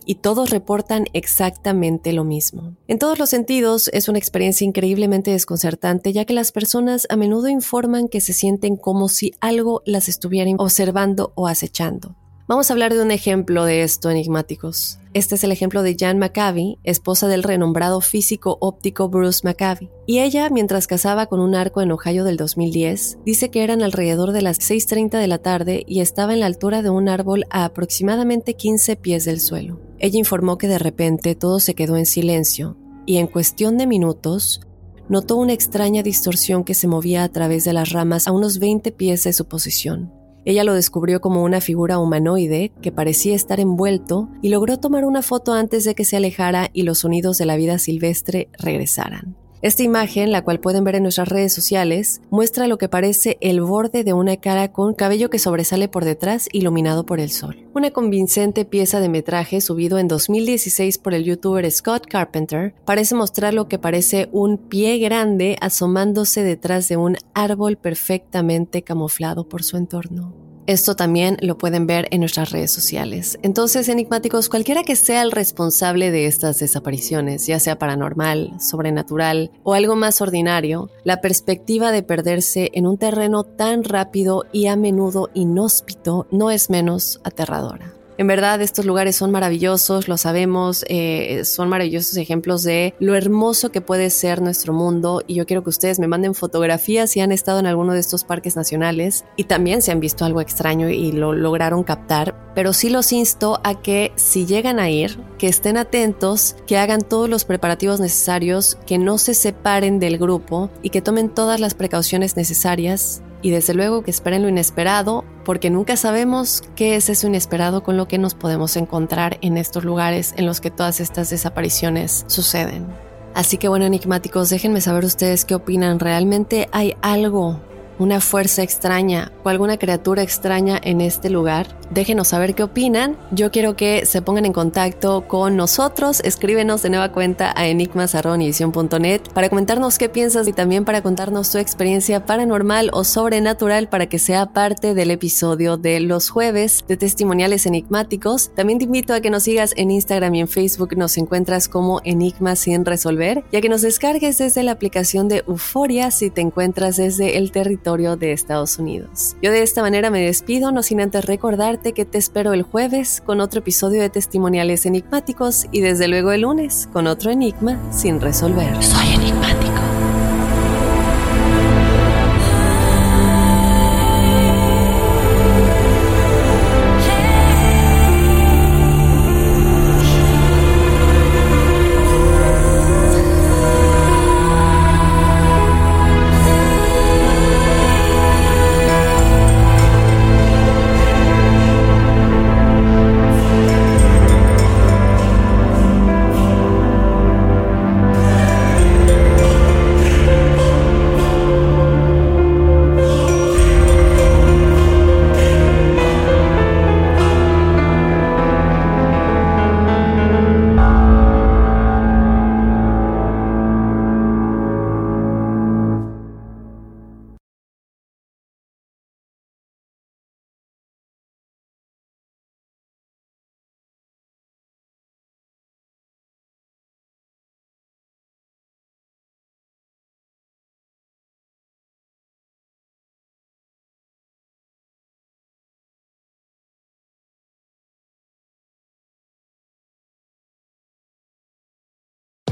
Y 0.05 0.17
todos 0.17 0.51
reportan 0.51 1.05
exactamente 1.13 2.13
lo 2.13 2.25
mismo. 2.25 2.77
En 2.89 2.99
todos 2.99 3.21
los 3.21 3.31
sentidos, 3.31 3.89
es 3.93 4.09
una 4.09 4.19
experiencia 4.19 4.65
increíblemente 4.65 5.31
desconcertante, 5.31 6.13
ya 6.13 6.25
que 6.25 6.35
las 6.35 6.51
personas 6.51 7.07
a 7.09 7.17
menudo 7.17 7.49
informan 7.49 8.09
que 8.09 8.21
se 8.21 8.33
sienten 8.33 8.77
como 8.77 9.09
si 9.09 9.33
algo 9.41 9.83
las 9.87 10.09
estuviera 10.09 10.51
observando 10.59 11.33
o 11.37 11.47
acechando. 11.47 12.17
Vamos 12.49 12.69
a 12.69 12.73
hablar 12.73 12.93
de 12.95 13.03
un 13.03 13.13
ejemplo 13.13 13.65
de 13.65 13.85
esto, 13.85 14.11
enigmáticos. 14.11 14.99
Este 15.15 15.35
es 15.35 15.45
el 15.45 15.53
ejemplo 15.53 15.83
de 15.83 15.95
Jan 15.99 16.19
McCavie, 16.19 16.79
esposa 16.85 17.29
del 17.29 17.43
renombrado 17.43 18.01
físico 18.01 18.57
óptico 18.61 19.11
Bruce 19.11 19.41
McCavie. 19.45 19.91
Y 20.07 20.21
ella, 20.21 20.49
mientras 20.49 20.87
cazaba 20.87 21.27
con 21.27 21.39
un 21.41 21.55
arco 21.55 21.83
en 21.83 21.93
Ohio 21.93 22.25
del 22.25 22.39
2010, 22.39 23.19
dice 23.25 23.51
que 23.51 23.63
eran 23.63 23.83
alrededor 23.83 24.33
de 24.33 24.41
las 24.41 24.59
6.30 24.59 25.19
de 25.19 25.27
la 25.27 25.37
tarde 25.39 25.85
y 25.87 26.01
estaba 26.01 26.33
en 26.33 26.41
la 26.41 26.47
altura 26.47 26.81
de 26.81 26.89
un 26.89 27.11
árbol 27.11 27.45
a 27.51 27.67
aproximadamente 27.67 28.55
15 28.55 28.97
pies 28.97 29.27
del 29.27 29.41
suelo. 29.41 29.81
Ella 29.99 30.19
informó 30.19 30.57
que 30.57 30.69
de 30.69 30.79
repente 30.79 31.35
todo 31.35 31.61
se 31.61 31.75
quedó 31.75 31.99
en 31.99 32.07
silencio 32.07 32.79
y 33.05 33.19
en 33.19 33.27
cuestión 33.27 33.77
de 33.77 33.87
minutos 33.87 34.63
notó 35.11 35.37
una 35.37 35.53
extraña 35.53 36.03
distorsión 36.03 36.65
que 36.65 36.73
se 36.73 36.89
movía 36.89 37.23
a 37.23 37.29
través 37.29 37.65
de 37.65 37.75
las 37.75 37.91
ramas 37.91 38.29
a 38.29 38.33
unos 38.33 38.59
20 38.59 38.93
pies 38.93 39.25
de 39.25 39.35
su 39.35 39.45
posición. 39.47 40.11
Ella 40.45 40.65
lo 40.65 40.75
descubrió 40.75 41.21
como 41.21 41.45
una 41.45 41.61
figura 41.61 41.99
humanoide 41.99 42.73
que 42.83 42.93
parecía 42.93 43.35
estar 43.35 43.61
envuelto 43.61 44.29
y 44.43 44.49
logró 44.49 44.79
tomar 44.79 45.05
una 45.05 45.23
foto 45.23 45.53
antes 45.53 45.85
de 45.85 45.95
que 45.95 46.05
se 46.05 46.17
alejara 46.17 46.71
y 46.73 46.83
los 46.83 46.99
sonidos 46.99 47.39
de 47.39 47.47
la 47.47 47.57
vida 47.57 47.79
silvestre 47.79 48.49
regresaran. 48.59 49.37
Esta 49.63 49.85
imagen, 49.85 50.33
la 50.33 50.43
cual 50.43 50.59
pueden 50.59 50.83
ver 50.83 50.97
en 50.97 51.05
nuestras 51.05 51.29
redes 51.29 51.53
sociales, 51.55 52.21
muestra 52.31 52.67
lo 52.67 52.79
que 52.79 52.89
parece 52.89 53.39
el 53.41 53.61
borde 53.61 54.03
de 54.03 54.13
una 54.13 54.37
cara 54.37 54.73
con 54.73 54.93
cabello 54.93 55.31
que 55.31 55.39
sobresale 55.39 55.87
por 55.87 56.05
detrás 56.05 56.49
iluminado 56.53 57.07
por 57.07 57.21
el 57.21 57.31
sol. 57.31 57.65
Una 57.73 57.93
convincente 57.93 58.65
pieza 58.65 58.99
de 58.99 59.09
metraje 59.09 59.61
subido 59.61 60.01
en 60.01 60.09
2016 60.09 60.99
por 60.99 61.15
el 61.15 61.23
youtuber 61.23 61.71
Scott 61.71 62.09
Carpenter 62.09 62.75
parece 62.85 63.15
mostrar 63.15 63.55
lo 63.55 63.69
que 63.69 63.79
parece 63.79 64.29
un 64.33 64.59
pie 64.59 64.99
grande 64.99 65.57
asomándose 65.61 66.43
detrás 66.43 66.89
de 66.89 66.97
un 66.97 67.17
árbol 67.33 67.77
perfectamente 67.77 68.83
camuflado 68.83 69.49
por 69.49 69.63
su 69.63 69.77
entorno. 69.77 70.42
Esto 70.67 70.95
también 70.95 71.37
lo 71.41 71.59
pueden 71.59 71.87
ver 71.87 72.07
en 72.11 72.21
nuestras 72.21 72.51
redes 72.51 72.71
sociales. 72.71 73.39
Entonces, 73.43 73.89
enigmáticos, 73.89 74.49
cualquiera 74.49 74.85
que 74.85 74.97
sea 74.97 75.23
el 75.23 75.33
responsable 75.33 76.11
de 76.11 76.27
estas 76.27 76.61
desapariciones, 76.61 77.47
ya 77.47 77.59
sea 77.59 77.79
paranormal, 77.79 78.53
sobrenatural 78.61 79.51
o 79.65 79.75
algo 79.75 79.97
más 79.97 80.21
ordinario, 80.21 80.89
la 81.05 81.21
perspectiva 81.21 81.91
de 81.91 82.03
perderse 82.03 82.71
en 82.75 82.87
un 82.87 82.99
terreno 82.99 83.45
tan 83.45 83.83
rápido 83.83 84.45
y 84.53 84.67
a 84.67 84.77
menudo 84.77 85.31
inhóspito 85.35 86.27
no 86.31 86.51
es 86.51 86.71
menos 86.71 87.21
aterradora. 87.25 88.02
En 88.19 88.27
verdad, 88.27 88.61
estos 88.61 88.85
lugares 88.85 89.17
son 89.17 89.31
maravillosos, 89.31 90.07
lo 90.07 90.17
sabemos, 90.17 90.85
eh, 90.89 91.45
son 91.45 91.69
maravillosos 91.69 92.17
ejemplos 92.19 92.63
de 92.63 92.95
lo 92.99 93.15
hermoso 93.15 93.71
que 93.71 93.81
puede 93.81 94.11
ser 94.11 94.43
nuestro 94.43 94.73
mundo 94.73 95.23
y 95.27 95.35
yo 95.35 95.47
quiero 95.47 95.63
que 95.63 95.71
ustedes 95.71 95.99
me 95.99 96.09
manden 96.09 96.35
fotografías 96.35 97.11
si 97.11 97.21
han 97.21 97.33
estado 97.33 97.59
en 97.59 97.67
alguno 97.67 97.95
de 97.95 98.01
estos 98.01 98.25
parques 98.25 98.55
nacionales 98.55 99.25
y 99.37 99.45
también 99.45 99.81
si 99.81 99.91
han 99.91 100.01
visto 100.01 100.25
algo 100.25 100.41
extraño 100.41 100.91
y 100.91 101.13
lo 101.13 101.33
lograron 101.33 101.85
captar, 101.85 102.53
pero 102.55 102.75
sí 102.75 102.91
los 102.91 103.13
insto 103.13 103.61
a 103.65 103.81
que 103.81 104.13
si 104.17 104.45
llegan 104.45 104.79
a 104.79 104.91
ir, 104.91 105.19
que 105.39 105.49
estén 105.49 105.79
atentos, 105.79 106.57
que 106.67 106.77
hagan 106.77 107.01
todos 107.01 107.31
los 107.31 107.47
preparativos 107.47 107.99
necesarios, 107.99 108.77
que 108.87 108.99
no 108.99 109.17
se 109.17 109.35
separen 109.35 109.99
del 109.99 110.19
grupo 110.19 110.71
y 110.83 110.91
que 110.91 111.03
tomen 111.03 111.31
todas 111.31 111.61
las 111.61 111.75
precauciones 111.75 112.37
necesarias 112.37 113.23
y 113.43 113.51
desde 113.51 113.75
luego 113.75 114.03
que 114.03 114.11
esperen 114.11 114.43
lo 114.43 114.49
inesperado, 114.49 115.25
porque 115.45 115.71
nunca 115.71 115.97
sabemos 115.97 116.63
qué 116.77 116.97
es 116.97 117.09
eso 117.09 117.27
inesperado 117.27 117.83
con 117.83 117.97
lo 117.97 118.09
que 118.09 118.19
nos 118.19 118.35
podemos 118.35 118.77
encontrar 118.77 119.39
en 119.43 119.57
estos 119.57 119.85
lugares 119.85 120.35
en 120.37 120.47
los 120.47 120.61
que 120.61 120.71
todas 120.71 121.01
estas 121.01 121.31
desapariciones 121.31 122.25
suceden. 122.29 122.87
Así 123.35 123.57
que 123.57 123.69
bueno, 123.69 123.87
enigmáticos, 123.87 124.51
déjenme 124.51 124.81
saber 124.81 125.05
ustedes 125.05 125.45
qué 125.45 125.55
opinan. 125.55 125.99
¿Realmente 125.99 126.69
hay 126.73 126.97
algo 127.01 127.61
una 127.99 128.21
fuerza 128.21 128.63
extraña 128.63 129.33
o 129.45 129.49
alguna 129.49 129.77
criatura 129.77 130.23
extraña 130.23 130.81
en 130.83 131.01
este 131.01 131.31
lugar? 131.31 131.67
Déjenos 131.91 132.29
saber 132.29 132.55
qué 132.55 132.63
opinan. 132.63 133.19
Yo 133.33 133.51
quiero 133.51 133.77
que 133.77 134.07
se 134.07 134.23
pongan 134.23 134.47
en 134.47 134.55
contacto 134.55 135.27
con 135.29 135.57
nosotros. 135.57 136.21
Escríbenos 136.25 136.83
de 136.83 136.89
nueva 136.89 137.13
cuenta 137.13 137.53
a 137.55 137.67
enigmas.net 137.67 139.21
para 139.35 139.51
comentarnos 139.51 139.99
qué 139.99 140.09
piensas 140.09 140.49
y 140.49 140.55
también 140.55 140.87
para 140.87 141.03
contarnos 141.03 141.51
tu 141.51 141.59
experiencia 141.59 142.25
paranormal 142.25 142.89
o 142.95 143.05
sobrenatural 143.05 143.89
para 143.89 144.07
que 144.07 144.19
sea 144.19 144.47
parte 144.55 144.95
del 144.95 145.11
episodio 145.11 145.77
de 145.77 146.01
los 146.01 146.31
jueves 146.31 146.85
de 146.89 146.97
testimoniales 146.97 147.67
enigmáticos. 147.67 148.53
También 148.55 148.79
te 148.79 148.87
invito 148.87 149.13
a 149.13 149.21
que 149.21 149.29
nos 149.29 149.43
sigas 149.43 149.75
en 149.77 149.91
Instagram 149.91 150.35
y 150.37 150.41
en 150.41 150.49
Facebook. 150.49 150.97
Nos 150.97 151.19
encuentras 151.19 151.69
como 151.69 152.01
Enigmas 152.05 152.61
sin 152.61 152.87
resolver 152.87 153.45
y 153.53 153.57
a 153.57 153.61
que 153.61 153.69
nos 153.69 153.83
descargues 153.83 154.39
desde 154.39 154.63
la 154.63 154.73
aplicación 154.73 155.29
de 155.29 155.45
Euforia 155.47 156.11
si 156.11 156.31
te 156.31 156.41
encuentras 156.41 156.97
desde 156.97 157.37
el 157.37 157.53
territorio 157.53 157.82
de 157.83 158.33
Estados 158.33 158.79
Unidos. 158.79 159.37
Yo 159.43 159.51
de 159.51 159.63
esta 159.63 159.83
manera 159.83 160.09
me 160.09 160.25
despido, 160.25 160.71
no 160.71 160.83
sin 160.83 161.01
antes 161.01 161.25
recordarte 161.25 161.93
que 161.93 162.05
te 162.05 162.17
espero 162.17 162.53
el 162.53 162.63
jueves 162.63 163.21
con 163.25 163.41
otro 163.41 163.59
episodio 163.59 164.01
de 164.01 164.09
Testimoniales 164.09 164.87
Enigmáticos 164.87 165.67
y 165.73 165.81
desde 165.81 166.07
luego 166.07 166.31
el 166.31 166.43
lunes 166.43 166.89
con 166.93 167.09
otro 167.09 167.33
enigma 167.33 167.81
sin 167.93 168.21
resolver. 168.21 168.83
Soy 168.83 169.15
enigmático. 169.15 169.72